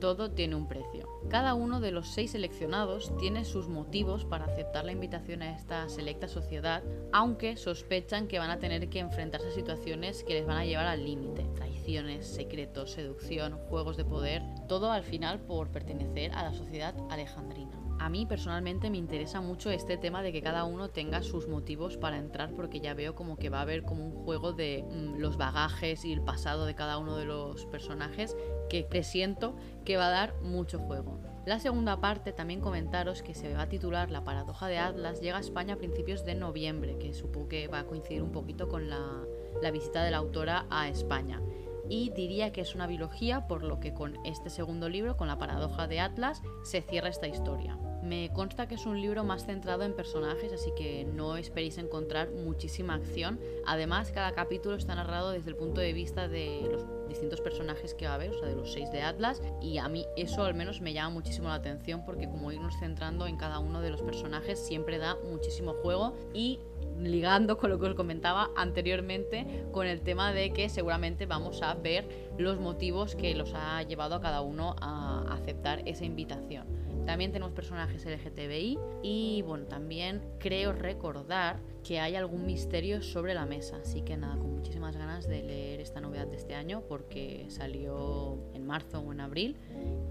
todo 0.00 0.30
tiene 0.30 0.54
un 0.54 0.68
precio. 0.68 1.07
Cada 1.28 1.52
uno 1.52 1.80
de 1.80 1.90
los 1.90 2.08
seis 2.08 2.30
seleccionados 2.30 3.14
tiene 3.18 3.44
sus 3.44 3.68
motivos 3.68 4.24
para 4.24 4.46
aceptar 4.46 4.86
la 4.86 4.92
invitación 4.92 5.42
a 5.42 5.54
esta 5.54 5.86
selecta 5.90 6.26
sociedad, 6.26 6.82
aunque 7.12 7.58
sospechan 7.58 8.28
que 8.28 8.38
van 8.38 8.48
a 8.48 8.58
tener 8.58 8.88
que 8.88 9.00
enfrentarse 9.00 9.48
a 9.48 9.52
situaciones 9.52 10.24
que 10.24 10.32
les 10.32 10.46
van 10.46 10.56
a 10.56 10.64
llevar 10.64 10.86
al 10.86 11.04
límite. 11.04 11.44
Traiciones, 11.54 12.26
secretos, 12.26 12.92
seducción, 12.92 13.58
juegos 13.68 13.98
de 13.98 14.06
poder, 14.06 14.42
todo 14.68 14.90
al 14.90 15.02
final 15.02 15.38
por 15.40 15.68
pertenecer 15.68 16.32
a 16.32 16.44
la 16.44 16.54
sociedad 16.54 16.94
alejandrina. 17.10 17.77
A 17.98 18.08
mí 18.08 18.26
personalmente 18.26 18.90
me 18.90 18.96
interesa 18.96 19.40
mucho 19.40 19.70
este 19.70 19.96
tema 19.96 20.22
de 20.22 20.32
que 20.32 20.40
cada 20.40 20.64
uno 20.64 20.88
tenga 20.88 21.22
sus 21.22 21.48
motivos 21.48 21.96
para 21.96 22.16
entrar 22.16 22.52
porque 22.54 22.80
ya 22.80 22.94
veo 22.94 23.14
como 23.14 23.36
que 23.36 23.50
va 23.50 23.58
a 23.58 23.62
haber 23.62 23.82
como 23.82 24.04
un 24.04 24.24
juego 24.24 24.52
de 24.52 24.84
mm, 24.88 25.18
los 25.18 25.36
bagajes 25.36 26.04
y 26.04 26.12
el 26.12 26.22
pasado 26.22 26.64
de 26.64 26.74
cada 26.74 26.98
uno 26.98 27.16
de 27.16 27.24
los 27.24 27.66
personajes 27.66 28.36
que 28.70 28.84
presiento 28.84 29.56
que 29.84 29.96
va 29.96 30.06
a 30.06 30.10
dar 30.10 30.40
mucho 30.42 30.78
juego. 30.78 31.20
La 31.44 31.58
segunda 31.58 32.00
parte, 32.00 32.32
también 32.32 32.60
comentaros 32.60 33.22
que 33.22 33.34
se 33.34 33.54
va 33.54 33.62
a 33.62 33.68
titular 33.68 34.10
La 34.10 34.22
paradoja 34.22 34.68
de 34.68 34.78
Atlas, 34.78 35.20
llega 35.20 35.38
a 35.38 35.40
España 35.40 35.74
a 35.74 35.78
principios 35.78 36.24
de 36.24 36.34
noviembre, 36.34 36.98
que 36.98 37.14
supongo 37.14 37.48
que 37.48 37.68
va 37.68 37.80
a 37.80 37.86
coincidir 37.86 38.22
un 38.22 38.32
poquito 38.32 38.68
con 38.68 38.90
la, 38.90 39.24
la 39.62 39.70
visita 39.70 40.04
de 40.04 40.10
la 40.10 40.18
autora 40.18 40.66
a 40.70 40.88
España. 40.88 41.40
Y 41.88 42.10
diría 42.10 42.52
que 42.52 42.60
es 42.60 42.74
una 42.74 42.86
biología, 42.86 43.46
por 43.48 43.64
lo 43.64 43.80
que 43.80 43.94
con 43.94 44.18
este 44.26 44.50
segundo 44.50 44.90
libro, 44.90 45.16
con 45.16 45.26
la 45.26 45.38
paradoja 45.38 45.88
de 45.88 46.00
Atlas, 46.00 46.42
se 46.64 46.82
cierra 46.82 47.08
esta 47.08 47.28
historia. 47.28 47.78
Me 48.02 48.30
consta 48.32 48.68
que 48.68 48.76
es 48.76 48.86
un 48.86 49.00
libro 49.00 49.24
más 49.24 49.44
centrado 49.44 49.82
en 49.82 49.94
personajes, 49.94 50.52
así 50.52 50.70
que 50.76 51.04
no 51.04 51.36
esperéis 51.36 51.78
encontrar 51.78 52.30
muchísima 52.30 52.94
acción. 52.94 53.40
Además, 53.66 54.12
cada 54.12 54.32
capítulo 54.32 54.76
está 54.76 54.94
narrado 54.94 55.30
desde 55.30 55.50
el 55.50 55.56
punto 55.56 55.80
de 55.80 55.92
vista 55.92 56.28
de 56.28 56.68
los 56.70 56.86
distintos 57.08 57.40
personajes 57.40 57.94
que 57.94 58.06
va 58.06 58.12
a 58.12 58.14
haber, 58.14 58.30
o 58.30 58.38
sea, 58.38 58.48
de 58.48 58.54
los 58.54 58.72
seis 58.72 58.90
de 58.92 59.02
Atlas, 59.02 59.42
y 59.60 59.78
a 59.78 59.88
mí 59.88 60.06
eso 60.16 60.44
al 60.44 60.54
menos 60.54 60.80
me 60.80 60.92
llama 60.92 61.10
muchísimo 61.10 61.48
la 61.48 61.54
atención 61.54 62.04
porque 62.04 62.28
como 62.28 62.52
irnos 62.52 62.78
centrando 62.78 63.26
en 63.26 63.36
cada 63.36 63.58
uno 63.58 63.80
de 63.80 63.90
los 63.90 64.02
personajes 64.02 64.58
siempre 64.58 64.98
da 64.98 65.16
muchísimo 65.30 65.74
juego 65.74 66.14
y 66.32 66.60
ligando 67.00 67.58
con 67.58 67.70
lo 67.70 67.78
que 67.78 67.86
os 67.86 67.94
comentaba 67.94 68.50
anteriormente 68.56 69.66
con 69.72 69.86
el 69.86 70.00
tema 70.02 70.32
de 70.32 70.52
que 70.52 70.68
seguramente 70.68 71.26
vamos 71.26 71.62
a 71.62 71.74
ver 71.74 72.08
los 72.38 72.58
motivos 72.58 73.14
que 73.14 73.34
los 73.34 73.54
ha 73.54 73.82
llevado 73.82 74.16
a 74.16 74.20
cada 74.20 74.40
uno 74.40 74.74
a 74.80 75.24
aceptar 75.32 75.82
esa 75.86 76.04
invitación. 76.04 76.66
También 77.08 77.32
tenemos 77.32 77.54
personajes 77.54 78.04
LGTBI 78.04 78.78
y 79.02 79.40
bueno, 79.40 79.64
también 79.64 80.20
creo 80.38 80.74
recordar 80.74 81.58
que 81.82 82.00
hay 82.00 82.16
algún 82.16 82.44
misterio 82.44 83.00
sobre 83.00 83.32
la 83.32 83.46
mesa. 83.46 83.78
Así 83.80 84.02
que 84.02 84.18
nada, 84.18 84.36
con 84.36 84.54
muchísimas 84.54 84.94
ganas 84.94 85.26
de 85.26 85.42
leer 85.42 85.80
esta 85.80 86.02
novedad 86.02 86.26
de 86.26 86.36
este 86.36 86.54
año 86.54 86.82
porque 86.86 87.46
salió 87.48 88.36
en 88.52 88.66
marzo 88.66 88.98
o 88.98 89.10
en 89.10 89.20
abril. 89.20 89.56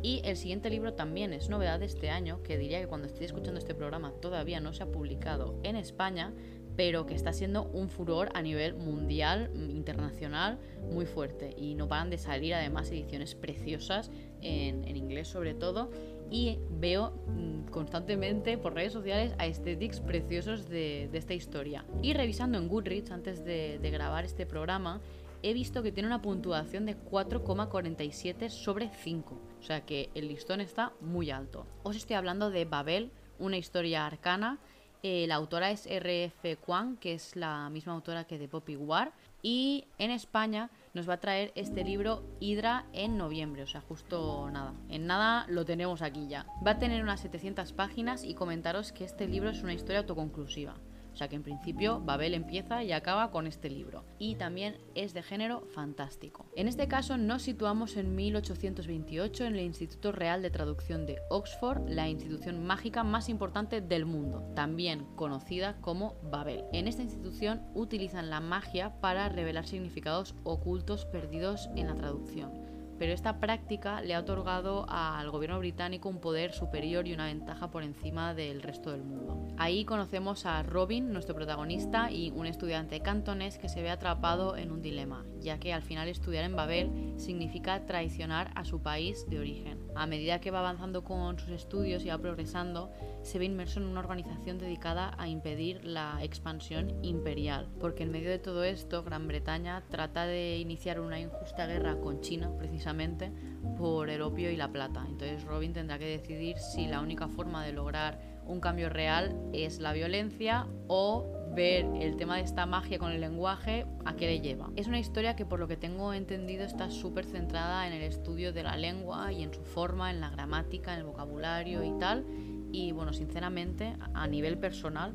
Y 0.02 0.22
el 0.24 0.38
siguiente 0.38 0.72
libro 0.72 0.96
también 0.96 1.34
es 1.34 1.50
novedad 1.50 1.80
de 1.80 1.86
este 1.86 2.10
año, 2.10 2.42
que 2.42 2.58
diría 2.58 2.82
que 2.82 2.88
cuando 2.88 3.06
estoy 3.06 3.28
escuchando 3.28 3.60
este 3.60 3.76
programa 3.76 4.12
todavía 4.20 4.60
no 4.60 4.74
se 4.74 4.82
ha 4.82 4.88
publicado 4.88 5.54
en 5.62 5.76
España, 5.76 6.34
pero 6.76 7.06
que 7.06 7.14
está 7.14 7.32
siendo 7.32 7.66
un 7.66 7.90
furor 7.90 8.30
a 8.34 8.42
nivel 8.42 8.74
mundial, 8.74 9.52
internacional, 9.54 10.58
muy 10.92 11.06
fuerte. 11.06 11.54
Y 11.58 11.76
no 11.76 11.88
paran 11.88 12.10
de 12.10 12.18
salir 12.18 12.56
además 12.56 12.90
ediciones 12.90 13.36
preciosas 13.36 14.10
en, 14.42 14.88
en 14.88 14.98
inglés 14.98 15.28
sobre 15.28 15.54
todo 15.54 15.92
y 16.30 16.60
veo 16.70 17.12
mm, 17.28 17.70
constantemente 17.70 18.58
por 18.58 18.74
redes 18.74 18.94
sociales 18.94 19.34
aesthetics 19.38 20.00
preciosos 20.00 20.68
de, 20.70 21.10
esta 21.14 21.34
historia. 21.34 21.86
Y 22.02 22.14
revisando 22.14 22.58
en 22.58 22.68
Goodreads 22.68 23.12
antes 23.12 23.44
de, 23.46 23.80
grabar 23.92 24.26
este 24.26 24.46
programa, 24.46 25.02
he 25.44 25.54
visto 25.54 25.84
que 25.84 25.92
tiene 25.92 26.08
una 26.08 26.22
puntuación 26.22 26.86
de 26.86 26.98
4,47 26.98 28.50
sobre 28.50 28.90
5. 28.90 29.40
O 29.60 29.64
sea 29.64 29.86
que 29.86 30.10
el 30.16 30.28
listón 30.28 30.62
está 30.62 30.94
muy 31.02 31.32
alto. 31.32 31.66
Os 31.84 31.96
estoy 31.96 32.16
hablando 32.16 32.50
de 32.50 32.66
Babel, 32.66 33.12
una 33.40 33.58
historia 33.58 34.06
arcana. 34.06 34.60
Eh, 35.04 35.26
la 35.28 35.36
autora 35.36 35.72
es 35.72 35.86
R.F. 35.86 36.58
Kwan, 36.58 36.98
que 36.98 37.14
es 37.14 37.36
la 37.36 37.70
misma 37.70 37.94
autora 37.94 38.26
que 38.26 38.38
de 38.38 38.48
Poppy 38.48 38.76
War. 38.76 39.14
Y 39.42 39.86
en 40.00 40.12
España 40.12 40.70
nos 40.98 41.08
va 41.08 41.14
a 41.14 41.20
traer 41.20 41.52
este 41.56 41.84
libro 41.84 42.24
Hydra 42.40 42.88
en 42.92 43.18
noviembre, 43.18 43.62
o 43.62 43.68
sea, 43.68 43.82
justo 43.82 44.50
nada. 44.52 44.74
En 44.90 45.06
nada 45.06 45.46
lo 45.48 45.64
tenemos 45.64 46.02
aquí 46.02 46.28
ya. 46.28 46.48
Va 46.66 46.72
a 46.72 46.80
tener 46.80 47.04
unas 47.04 47.22
700 47.22 47.72
páginas 47.74 48.24
y 48.24 48.34
comentaros 48.34 48.92
que 48.92 49.06
este 49.06 49.28
libro 49.28 49.52
es 49.52 49.62
una 49.62 49.76
historia 49.76 50.00
autoconclusiva. 50.00 50.76
O 51.18 51.20
sea 51.20 51.30
que 51.30 51.36
en 51.36 51.42
principio 51.42 52.00
Babel 52.00 52.36
empieza 52.36 52.84
y 52.84 52.92
acaba 52.92 53.32
con 53.32 53.48
este 53.48 53.72
libro. 53.72 54.06
Y 54.20 54.36
también 54.36 54.78
es 54.94 55.16
de 55.16 55.24
género 55.24 55.66
fantástico. 55.74 56.46
En 56.56 56.68
este 56.68 56.88
caso 56.88 57.18
nos 57.18 57.42
situamos 57.42 57.98
en 57.98 58.16
1828 58.16 59.46
en 59.46 59.56
el 59.56 59.62
Instituto 59.62 60.12
Real 60.12 60.44
de 60.44 60.52
Traducción 60.52 61.08
de 61.08 61.18
Oxford, 61.32 61.90
la 61.90 62.08
institución 62.08 62.68
mágica 62.68 63.04
más 63.04 63.30
importante 63.30 63.82
del 63.82 64.06
mundo, 64.06 64.44
también 64.56 65.08
conocida 65.16 65.78
como 65.82 66.14
Babel. 66.22 66.66
En 66.72 66.88
esta 66.88 67.02
institución 67.02 67.64
utilizan 67.74 68.30
la 68.30 68.40
magia 68.40 69.02
para 69.02 69.28
revelar 69.28 69.66
significados 69.66 70.36
ocultos 70.44 71.06
perdidos 71.06 71.68
en 71.76 71.88
la 71.88 71.96
traducción 71.96 72.67
pero 72.98 73.14
esta 73.14 73.40
práctica 73.40 74.02
le 74.02 74.16
ha 74.16 74.20
otorgado 74.20 74.86
al 74.90 75.30
gobierno 75.30 75.60
británico 75.60 76.10
un 76.10 76.20
poder 76.20 76.54
superior 76.54 77.08
y 77.08 77.14
una 77.14 77.26
ventaja 77.26 77.70
por 77.70 77.84
encima 77.84 78.34
del 78.34 78.62
resto 78.62 78.92
del 78.92 79.04
mundo. 79.04 79.48
Ahí 79.58 79.86
conocemos 79.86 80.46
a 80.46 80.64
Robin, 80.64 81.12
nuestro 81.12 81.36
protagonista, 81.36 82.12
y 82.12 82.32
un 82.32 82.46
estudiante 82.46 83.00
cantonés 83.02 83.58
que 83.58 83.70
se 83.70 83.82
ve 83.82 83.90
atrapado 83.90 84.58
en 84.58 84.72
un 84.72 84.82
dilema, 84.82 85.26
ya 85.40 85.60
que 85.60 85.74
al 85.74 85.82
final 85.82 86.08
estudiar 86.08 86.44
en 86.44 86.56
Babel 86.56 87.14
significa 87.18 87.86
traicionar 87.86 88.52
a 88.56 88.66
su 88.66 88.82
país 88.82 89.28
de 89.30 89.40
origen. 89.40 89.87
A 89.98 90.06
medida 90.06 90.40
que 90.40 90.52
va 90.52 90.60
avanzando 90.60 91.04
con 91.04 91.40
sus 91.40 91.50
estudios 91.50 92.06
y 92.06 92.10
va 92.10 92.18
progresando, 92.18 92.92
se 93.24 93.40
ve 93.40 93.46
inmerso 93.46 93.80
en 93.80 93.88
una 93.88 94.00
organización 94.00 94.60
dedicada 94.60 95.16
a 95.18 95.28
impedir 95.28 95.84
la 95.84 96.20
expansión 96.22 97.04
imperial, 97.04 97.68
porque 97.80 98.04
en 98.04 98.12
medio 98.12 98.30
de 98.30 98.38
todo 98.38 98.64
esto 98.64 99.04
Gran 99.04 99.28
Bretaña 99.28 99.84
trata 99.90 100.26
de 100.26 100.58
iniciar 100.58 101.00
una 101.00 101.20
injusta 101.20 101.66
guerra 101.66 102.00
con 102.00 102.22
China, 102.22 102.52
precisamente 102.58 103.32
por 103.78 104.10
el 104.10 104.22
opio 104.22 104.52
y 104.52 104.56
la 104.56 104.72
plata. 104.72 105.04
Entonces 105.08 105.44
Robin 105.44 105.74
tendrá 105.74 105.98
que 105.98 106.06
decidir 106.06 106.58
si 106.58 106.88
la 106.88 107.02
única 107.02 107.28
forma 107.28 107.66
de 107.66 107.74
lograr 107.74 108.22
un 108.46 108.62
cambio 108.62 108.90
real 108.90 109.36
es 109.52 109.80
la 109.80 109.94
violencia 109.94 110.68
o 110.88 111.37
ver 111.54 111.86
el 112.00 112.18
tema 112.18 112.38
de 112.38 112.44
esta 112.44 112.66
magia 112.66 113.00
con 113.00 113.12
el 113.12 113.22
lenguaje 113.22 113.86
a 114.06 114.16
qué 114.16 114.28
le 114.28 114.40
lleva. 114.42 114.70
Es 114.76 114.88
una 114.88 115.00
historia 115.00 115.36
que 115.36 115.46
por 115.46 115.60
lo 115.60 115.68
que 115.68 115.78
tengo 115.78 116.14
entendido 116.14 116.64
está 116.64 116.90
súper 116.90 117.26
centrada 117.26 117.88
en 117.88 117.94
el 117.94 118.04
estudio 118.04 118.54
de 118.54 118.64
la 118.64 118.76
lengua 118.78 119.32
y 119.32 119.44
en 119.44 119.54
su 119.54 119.64
forma, 119.64 120.12
en 120.12 120.20
la 120.20 120.30
gramática, 120.30 120.94
en 120.94 121.00
el 121.00 121.06
vocabulario 121.06 121.84
y 121.84 121.98
tal. 122.00 122.26
Y 122.72 122.92
bueno, 122.92 123.14
sinceramente, 123.14 123.96
a 124.14 124.28
nivel 124.28 124.58
personal, 124.58 125.14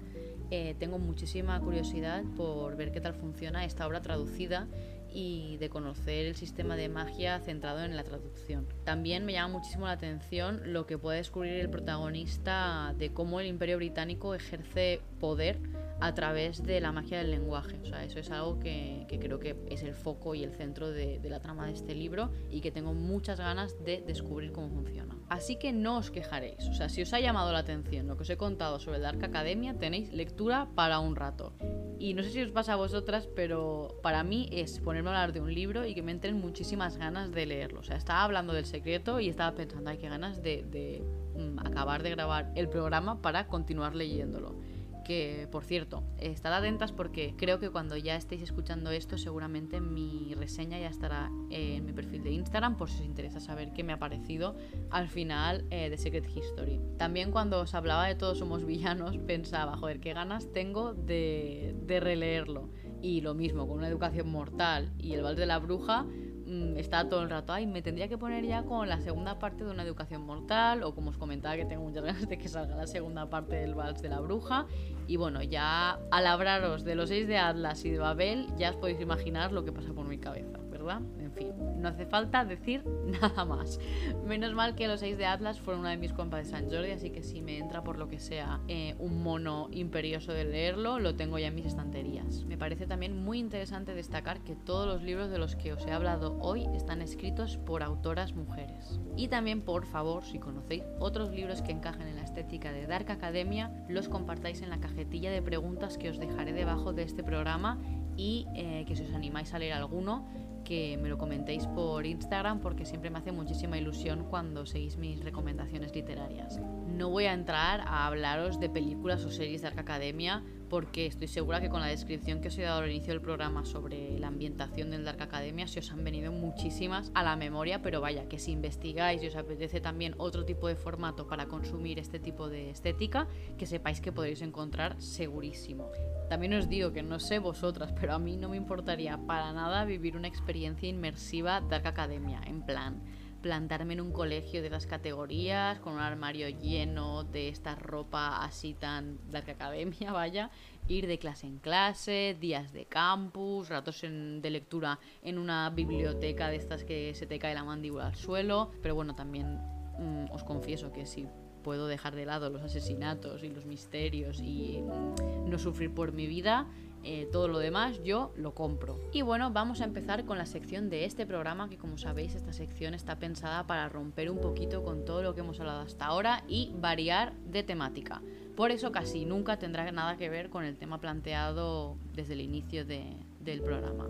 eh, 0.51 0.75
tengo 0.79 0.99
muchísima 0.99 1.59
curiosidad 1.61 2.25
por 2.37 2.77
ver 2.77 2.93
qué 2.93 3.01
tal 3.01 3.15
funciona 3.15 3.65
esta 3.65 3.87
obra 3.87 4.03
traducida 4.03 4.69
y 5.11 5.57
de 5.59 5.69
conocer 5.69 6.27
el 6.27 6.37
sistema 6.37 6.77
de 6.77 6.89
magia 6.89 7.39
centrado 7.41 7.83
en 7.85 7.97
la 7.97 8.05
traducción. 8.05 8.67
También 8.85 9.25
me 9.25 9.33
llama 9.33 9.59
muchísimo 9.59 9.87
la 9.87 9.93
atención 9.93 10.61
lo 10.73 10.87
que 10.87 10.99
puede 10.99 11.19
descubrir 11.19 11.55
el 11.55 11.71
protagonista 11.71 12.95
de 12.99 13.13
cómo 13.13 13.41
el 13.41 13.47
imperio 13.47 13.77
británico 13.77 14.35
ejerce 14.35 15.01
poder 15.21 15.59
a 16.03 16.15
través 16.15 16.65
de 16.65 16.81
la 16.81 16.91
magia 16.91 17.19
del 17.19 17.31
lenguaje. 17.31 17.79
O 17.81 17.87
sea, 17.87 18.03
eso 18.05 18.19
es 18.19 18.31
algo 18.33 18.59
que, 18.59 19.07
creo 19.21 19.39
que 19.39 19.57
es 19.69 19.85
el 19.85 19.95
foco 19.95 20.35
y 20.35 20.43
el 20.43 20.51
centro 20.51 20.91
de, 20.91 21.21
de 21.21 21.31
la 21.31 21.39
trama 21.39 21.67
de 21.67 21.73
este 21.73 21.95
libro 21.95 22.33
y 22.51 22.61
que 22.61 22.73
tengo 22.73 22.93
muchas 22.93 23.39
ganas 23.39 23.83
de 23.85 24.03
descubrir 24.05 24.51
cómo 24.51 24.69
funciona. 24.69 25.17
Así 25.29 25.57
que 25.57 25.73
no 25.73 25.99
os 25.99 26.11
quejaréis. 26.11 26.67
O 26.69 26.75
sea, 26.75 26.89
si 26.89 27.03
os 27.03 27.13
ha 27.13 27.21
llamado 27.21 27.53
la 27.53 27.61
atención 27.61 28.09
lo 28.09 28.17
que 28.17 28.23
os 28.23 28.31
he 28.31 28.37
contado 28.37 28.81
sobre 28.81 28.99
Dark 28.99 29.25
Academia, 29.25 29.79
tenéis 29.79 30.13
lectura 30.13 30.69
para 30.75 30.99
un 30.99 31.15
rato. 31.15 31.55
Y 32.01 32.15
no 32.15 32.25
sé 32.25 32.31
si 32.31 32.43
os 32.43 32.51
pasa 32.51 32.73
a 32.73 32.77
vosotras, 32.77 33.29
pero 33.37 34.01
para 34.03 34.25
mí 34.25 34.49
es 34.51 34.81
ponerme 34.81 35.11
a 35.11 35.13
hablar 35.13 35.33
de 35.33 35.41
un 35.41 35.55
libro 35.55 35.87
y 35.87 35.95
que 35.95 36.03
me 36.03 36.11
entren 36.11 36.41
muchísimas 36.41 36.97
ganas 36.97 37.31
de 37.31 37.47
leerlo. 37.47 37.79
O 37.79 37.85
sea, 37.85 37.97
estaba 37.97 38.25
hablando 38.25 38.53
del 38.53 38.65
secreto 38.65 39.21
y 39.21 39.29
estaba 39.29 39.55
pensando, 39.55 39.89
hay 39.89 39.99
que 39.99 40.09
ganas 40.09 40.43
de, 40.43 40.65
de 40.65 41.05
mm, 41.37 41.61
acabar 41.61 42.03
de 42.03 42.11
grabar 42.11 42.51
el 42.57 42.69
programa 42.69 43.23
para 43.23 43.47
continuar 43.47 43.95
leyéndolo 43.95 44.57
que 45.03 45.49
por 45.51 45.65
cierto, 45.65 46.03
estad 46.19 46.53
atentas 46.55 46.93
porque 46.93 47.35
creo 47.37 47.59
que 47.59 47.71
cuando 47.71 47.97
ya 47.97 48.17
estéis 48.17 48.43
escuchando 48.43 48.91
esto 48.91 49.19
seguramente 49.19 49.81
mi 49.81 50.35
reseña 50.35 50.79
ya 50.79 50.89
estará 50.89 51.31
en 51.51 51.85
mi 51.85 51.93
perfil 51.93 52.23
de 52.23 52.33
Instagram 52.33 52.77
por 52.77 52.91
si 52.91 53.01
os 53.01 53.05
interesa 53.05 53.41
saber 53.41 53.73
qué 53.73 53.85
me 53.85 53.93
ha 53.93 53.99
parecido 53.99 54.57
al 54.91 55.09
final 55.09 55.67
eh, 55.71 55.91
de 55.91 55.97
Secret 55.97 56.27
History. 56.35 56.81
También 56.99 57.31
cuando 57.31 57.61
os 57.61 57.75
hablaba 57.75 58.07
de 58.07 58.15
Todos 58.15 58.39
somos 58.39 58.65
villanos 58.65 59.17
pensaba, 59.27 59.77
joder, 59.77 60.01
qué 60.01 60.13
ganas 60.13 60.53
tengo 60.53 60.95
de, 60.95 61.75
de 61.83 62.01
releerlo. 62.01 62.71
Y 63.01 63.21
lo 63.21 63.35
mismo, 63.35 63.67
con 63.67 63.79
una 63.79 63.89
educación 63.89 64.31
mortal 64.31 64.93
y 64.97 65.15
el 65.15 65.23
Val 65.23 65.35
de 65.35 65.47
la 65.47 65.59
Bruja, 65.59 66.07
Mm, 66.53 66.77
está 66.77 67.09
todo 67.09 67.23
el 67.23 67.31
rato, 67.31 67.55
ay, 67.55 67.67
me 67.67 67.81
tendría 67.81 68.09
que 68.09 68.19
poner 68.19 68.45
ya 68.45 68.65
con 68.65 68.87
la 68.87 69.01
segunda 69.01 69.39
parte 69.39 69.65
de 69.65 69.71
una 69.71 69.83
educación 69.85 70.27
mortal, 70.27 70.83
o 70.83 70.95
como 70.95 71.09
os 71.09 71.17
comentaba 71.17 71.57
que 71.57 71.65
tengo 71.65 71.83
muchas 71.83 72.05
ganas 72.05 72.29
de 72.29 72.37
que 72.37 72.47
salga 72.49 72.77
la 72.77 72.87
segunda 72.87 73.31
parte 73.31 73.57
del 73.57 73.75
vals 73.75 74.03
de 74.03 74.11
la 74.11 74.21
bruja. 74.21 74.67
Y 75.07 75.17
bueno, 75.17 75.43
ya 75.43 75.99
al 76.11 76.27
hablaros 76.27 76.85
de 76.85 76.95
los 76.95 77.09
seis 77.09 77.27
de 77.27 77.39
Atlas 77.39 77.85
y 77.87 77.91
de 77.91 77.99
Babel, 77.99 78.49
ya 78.59 78.71
os 78.71 78.77
podéis 78.77 79.01
imaginar 79.01 79.51
lo 79.53 79.65
que 79.65 79.73
pasa 79.73 79.95
por 79.95 80.07
mi 80.07 80.19
cabeza, 80.19 80.59
En 80.91 81.33
fin, 81.33 81.53
no 81.79 81.89
hace 81.89 82.07
falta 82.07 82.45
decir 82.45 82.85
nada 83.07 83.45
más. 83.45 83.79
Menos 84.27 84.53
mal 84.55 84.75
que 84.75 84.89
los 84.89 85.01
seis 85.01 85.17
de 85.17 85.27
Atlas 85.27 85.61
fueron 85.61 85.81
una 85.81 85.91
de 85.91 85.97
mis 85.97 86.13
compas 86.13 86.45
de 86.45 86.51
San 86.51 86.71
Jordi, 86.71 86.91
así 86.91 87.11
que 87.11 87.23
si 87.23 87.41
me 87.41 87.59
entra 87.59 87.85
por 87.85 87.99
lo 87.99 88.09
que 88.09 88.19
sea 88.19 88.61
eh, 88.69 88.95
un 88.99 89.23
mono 89.23 89.69
imperioso 89.71 90.33
de 90.33 90.45
leerlo, 90.45 90.99
lo 90.99 91.15
tengo 91.15 91.39
ya 91.39 91.49
en 91.49 91.55
mis 91.55 91.67
estanterías. 91.67 92.45
Me 92.45 92.59
parece 92.59 92.87
también 92.87 93.25
muy 93.25 93.39
interesante 93.39 93.95
destacar 93.95 94.43
que 94.43 94.57
todos 94.57 94.87
los 94.87 95.03
libros 95.03 95.31
de 95.31 95.39
los 95.39 95.57
que 95.57 95.73
os 95.73 95.87
he 95.87 95.93
hablado 95.93 96.37
hoy 96.41 96.67
están 96.75 97.01
escritos 97.01 97.59
por 97.59 97.83
autoras 97.83 98.35
mujeres. 98.35 99.01
Y 99.17 99.29
también, 99.29 99.63
por 99.63 99.87
favor, 99.87 100.25
si 100.25 100.39
conocéis 100.39 100.85
otros 100.99 101.31
libros 101.31 101.63
que 101.63 101.73
encajen 101.73 102.09
en 102.09 102.17
la 102.17 102.23
estética 102.25 102.73
de 102.73 102.87
Dark 102.87 103.11
Academia, 103.11 103.85
los 103.89 104.09
compartáis 104.09 104.63
en 104.63 104.71
la 104.71 104.81
cajetilla 104.81 105.31
de 105.31 105.43
preguntas 105.43 105.99
que 105.99 106.11
os 106.11 106.19
dejaré 106.19 106.53
debajo 106.53 106.93
de 106.93 107.03
este 107.03 107.23
programa 107.23 107.79
y 108.17 108.47
eh, 108.55 108.85
que 108.87 108.97
si 108.97 109.05
os 109.05 109.15
animáis 109.15 109.53
a 109.55 109.59
leer 109.59 109.73
alguno, 109.73 110.27
que 110.73 110.97
me 110.97 111.11
lo 111.11 111.19
comentéis 111.19 111.67
por 111.67 112.07
Instagram 112.07 112.61
porque 112.61 112.87
siempre 112.87 113.11
me 113.11 113.19
hace 113.19 113.31
muchísima 113.31 113.77
ilusión 113.77 114.25
cuando 114.31 114.65
seguís 114.65 114.97
mis 114.97 115.23
recomendaciones 115.23 115.95
literarias. 115.95 116.59
No 116.89 117.11
voy 117.11 117.27
a 117.27 117.35
entrar 117.35 117.83
a 117.83 118.07
hablaros 118.07 118.59
de 118.59 118.71
películas 118.71 119.23
o 119.27 119.31
series 119.31 119.61
de 119.61 119.67
Arca 119.67 119.83
Academia 119.83 120.43
porque 120.73 121.05
estoy 121.05 121.29
segura 121.29 121.61
que 121.61 121.69
con 121.69 121.83
la 121.83 121.89
descripción 121.89 122.41
que 122.41 122.49
os 122.49 122.57
he 122.57 122.63
dado 122.63 122.81
al 122.81 122.91
inicio 122.91 123.13
del 123.13 123.21
programa 123.21 123.67
sobre 123.67 124.19
la 124.19 124.29
ambientación 124.29 124.91
del 124.91 125.05
Dark 125.05 125.21
Academia 125.21 125.67
se 125.69 125.81
os 125.81 125.93
han 125.93 126.03
venido 126.03 126.33
muchísimas 126.33 127.13
a 127.13 127.23
la 127.23 127.37
memoria, 127.37 127.83
pero 127.83 128.01
vaya, 128.01 128.27
que 128.27 128.39
si 128.39 128.53
investigáis 128.53 129.23
y 129.23 129.27
os 129.27 129.37
apetece 129.37 129.83
también 129.83 130.15
otro 130.17 130.47
tipo 130.47 130.69
de 130.69 130.75
formato 130.75 131.27
para 131.27 131.45
consumir 131.45 131.99
este 131.99 132.19
tipo 132.19 132.49
de 132.49 132.71
estética, 132.71 133.29
que 133.59 133.67
sepáis 133.67 134.01
que 134.01 134.13
podréis 134.13 134.41
encontrar 134.41 134.99
segurísimo. 134.99 135.91
También 136.31 136.55
os 136.55 136.71
digo 136.71 136.91
que 136.91 137.03
no 137.03 137.21
sé 137.21 137.39
vosotras, 137.39 137.93
pero 138.01 138.15
a 138.15 138.19
mí 138.19 138.39
no 138.39 138.49
me 138.49 138.57
importaría 138.57 139.19
para 139.27 139.53
nada 139.53 139.85
vivir 139.85 140.17
una 140.17 140.29
experiencia 140.29 140.89
inmersiva 140.89 141.61
Dark 141.61 141.87
Academia, 141.87 142.41
en 142.47 142.63
plan 142.63 143.03
plantarme 143.43 143.95
en 143.95 144.01
un 144.01 144.13
colegio 144.13 144.63
de 144.63 144.71
las 144.71 144.87
categorías, 144.87 145.81
con 145.81 145.95
un 145.95 146.01
armario 146.01 146.49
lleno 146.49 147.25
de 147.25 147.49
esta 147.49 147.75
ropa 147.75 148.43
así 148.45 148.73
tan 148.73 149.19
Dark 149.31 149.51
Academia, 149.51 150.13
vaya, 150.13 150.51
ir 150.89 151.07
de 151.07 151.19
clase 151.19 151.47
en 151.47 151.59
clase, 151.59 152.37
días 152.41 152.73
de 152.73 152.87
campus, 152.87 153.69
ratos 153.69 154.01
de 154.01 154.51
lectura 154.51 154.99
en 155.23 155.39
una 155.39 155.69
biblioteca 155.71 156.49
de 156.49 156.57
estas 156.57 156.85
que 156.85 157.15
se 157.15 157.27
te 157.27 157.39
cae 157.39 157.55
la 157.55 157.65
mandíbula 157.65 158.07
al 158.07 158.17
suelo, 158.17 158.71
pero 158.81 158.95
bueno, 158.95 159.15
también 159.15 159.59
mm, 159.99 160.31
os 160.33 160.45
confieso 160.45 160.93
que 160.93 161.05
sí 161.05 161.27
puedo 161.63 161.87
dejar 161.87 162.15
de 162.15 162.27
lado 162.27 162.51
los 162.51 162.63
asesinatos 162.63 163.45
y 163.45 163.49
los 163.49 163.67
misterios 163.67 164.41
y 164.41 164.83
mm, 164.83 165.51
no 165.51 165.59
sufrir 165.59 165.93
por 165.93 166.13
mi 166.13 166.27
vida, 166.27 166.67
eh, 167.05 167.29
todo 167.33 167.49
lo 167.49 167.59
demás 167.59 168.03
yo 168.03 168.33
lo 168.37 168.55
compro. 168.55 168.99
Y 169.13 169.23
bueno, 169.23 169.51
vamos 169.51 169.81
a 169.81 169.85
empezar 169.85 170.25
con 170.25 170.39
la 170.39 170.47
sección 170.47 170.89
de 170.89 171.05
este 171.05 171.27
programa, 171.27 171.69
que 171.69 171.79
como 171.79 171.99
sabéis, 171.99 172.35
esta 172.35 172.53
sección 172.53 172.95
está 172.95 173.19
pensada 173.19 173.67
para 173.67 173.89
romper 173.89 174.31
un 174.31 174.41
poquito 174.41 174.83
con 174.83 175.05
todo 175.05 175.23
lo 175.23 175.35
que 175.35 175.41
hemos 175.41 175.59
hablado 175.61 175.81
hasta 175.81 176.07
ahora 176.07 176.45
y 176.49 176.73
variar 176.77 177.33
de 177.47 177.63
temática. 177.63 178.23
Por 178.57 178.71
eso 178.71 178.93
casi 178.93 179.25
nunca 179.25 179.59
tendrá 179.59 179.91
nada 179.91 180.17
que 180.17 180.29
ver 180.29 180.51
con 180.51 180.65
el 180.65 180.77
tema 180.77 181.01
planteado 181.01 181.97
desde 182.15 182.35
el 182.35 182.41
inicio 182.43 182.85
del 182.85 183.61
programa. 183.63 184.07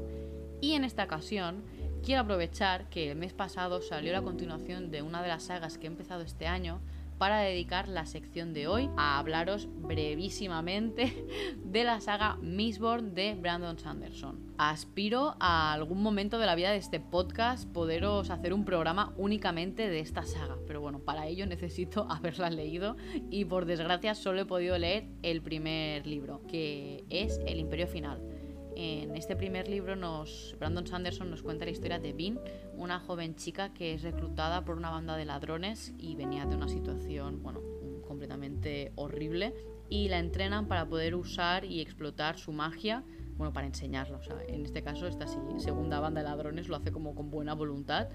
Y 0.61 0.73
en 0.73 0.85
esta 0.85 1.05
ocasión 1.05 1.63
quiero 2.05 2.23
aprovechar 2.23 2.89
que 2.89 3.11
el 3.11 3.19
mes 3.19 3.33
pasado 3.33 3.81
salió 3.81 4.13
la 4.13 4.23
continuación 4.23 4.91
de 4.91 5.03
una 5.03 5.23
de 5.23 5.29
las 5.29 5.45
sagas 5.45 5.79
que 5.79 5.87
he 5.87 5.91
empezado 5.91 6.23
este 6.23 6.47
año 6.47 6.81
para 7.23 7.39
dedicar 7.39 7.87
la 7.87 8.05
sección 8.05 8.53
de 8.53 8.67
hoy 8.67 8.91
a 8.97 9.17
hablaros 9.17 9.69
brevísimamente 9.71 11.25
de 11.65 11.85
la 11.85 12.01
saga 12.01 12.35
Mistborn 12.43 13.15
de 13.15 13.37
Brandon 13.37 13.79
Sanderson. 13.79 14.53
Aspiro 14.59 15.37
a 15.39 15.73
algún 15.73 16.03
momento 16.03 16.41
de 16.41 16.47
la 16.47 16.57
vida 16.57 16.73
de 16.73 16.79
este 16.79 16.99
podcast 16.99 17.69
poderos 17.69 18.31
hacer 18.31 18.53
un 18.53 18.65
programa 18.65 19.15
únicamente 19.17 19.89
de 19.89 20.01
esta 20.01 20.25
saga, 20.25 20.57
pero 20.67 20.81
bueno, 20.81 20.99
para 20.99 21.29
ello 21.29 21.47
necesito 21.47 22.07
haberla 22.11 22.51
leído 22.51 22.97
y 23.31 23.45
por 23.45 23.67
desgracia 23.67 24.17
solo 24.17 24.41
he 24.41 24.45
podido 24.45 24.77
leer 24.77 25.07
el 25.23 25.43
primer 25.43 26.09
libro, 26.09 26.43
que 26.49 27.05
es 27.09 27.39
El 27.47 27.61
Imperio 27.61 27.87
Final. 27.87 28.32
En 28.75 29.17
este 29.17 29.37
primer 29.37 29.69
libro 29.69 29.97
nos, 29.97 30.57
Brandon 30.59 30.87
Sanderson 30.87 31.31
nos 31.31 31.43
cuenta 31.43 31.65
la 31.65 31.71
historia 31.71 31.99
de 31.99 32.13
Bean, 32.13 32.41
una 32.77 33.01
joven 33.01 33.35
chica 33.37 33.73
que 33.75 33.95
es 33.95 34.03
reclutada 34.03 34.65
por 34.65 34.77
una 34.77 34.91
banda 34.91 35.17
de 35.17 35.25
ladrones 35.25 35.93
y 35.99 36.17
venía 36.17 36.47
de 36.47 36.57
una 36.57 36.69
situación, 36.69 37.43
bueno, 37.43 37.61
completamente 38.07 38.93
horrible 38.97 39.55
y 39.89 40.09
la 40.09 40.19
entrenan 40.19 40.69
para 40.69 40.89
poder 40.89 41.15
usar 41.15 41.65
y 41.65 41.81
explotar 41.81 42.39
su 42.39 42.53
magia, 42.53 43.05
bueno, 43.37 43.53
para 43.53 43.67
enseñarla. 43.67 44.17
O 44.19 44.23
sea, 44.23 44.37
en 44.49 44.65
este 44.65 44.83
caso 44.83 45.07
esta 45.07 45.27
segunda 45.27 46.01
banda 46.01 46.23
de 46.23 46.29
ladrones 46.29 46.69
lo 46.69 46.77
hace 46.77 46.93
como 46.93 47.15
con 47.15 47.31
buena 47.31 47.55
voluntad 47.55 48.09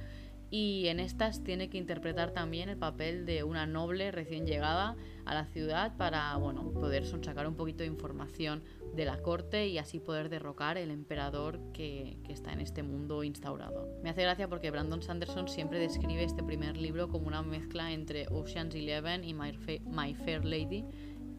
y 0.50 0.88
en 0.88 1.00
estas 1.00 1.44
tiene 1.44 1.70
que 1.70 1.78
interpretar 1.78 2.32
también 2.32 2.70
el 2.70 2.78
papel 2.78 3.26
de 3.26 3.44
una 3.44 3.66
noble 3.66 4.12
recién 4.12 4.46
llegada 4.46 4.96
a 5.26 5.34
la 5.34 5.46
ciudad 5.46 5.98
para 5.98 6.36
bueno, 6.38 6.72
poder 6.72 7.06
sonsacar 7.06 7.48
un 7.48 7.56
poquito 7.56 7.80
de 7.80 7.88
información 7.88 8.64
de 8.96 9.06
la 9.06 9.22
corte 9.22 9.68
y 9.68 9.78
así 9.78 10.00
poder 10.00 10.30
derrocar 10.30 10.78
el 10.78 10.92
emperador 10.92 11.60
que, 11.72 12.18
está 12.30 12.52
en 12.52 12.62
este 12.62 12.84
mundo 12.84 13.24
instaurado. 13.24 13.88
Me 14.04 14.10
hace 14.10 14.24
gracia 14.24 14.48
porque 14.48 14.72
Brandon 14.72 15.02
Sanderson 15.02 15.48
siempre 15.48 15.80
describe 15.80 16.24
este 16.24 16.44
primer 16.44 16.78
libro 16.78 17.08
como 17.08 17.28
una 17.28 17.42
mezcla 17.42 17.92
entre 17.92 18.28
Ocean's 18.30 18.76
Eleven 18.76 19.24
y 19.24 19.34
My, 19.34 19.58
My 19.86 20.14
Fair 20.14 20.46
Lady 20.46 20.86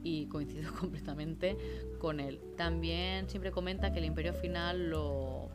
y 0.02 0.26
coincido 0.26 0.72
completamente 0.78 1.56
con 1.98 2.20
él. 2.20 2.40
También 2.56 3.28
siempre 3.28 3.50
comenta 3.50 3.92
que 3.92 3.98
el 3.98 4.06
Imperio 4.06 4.34
Final 4.34 4.90
lo 4.90 5.50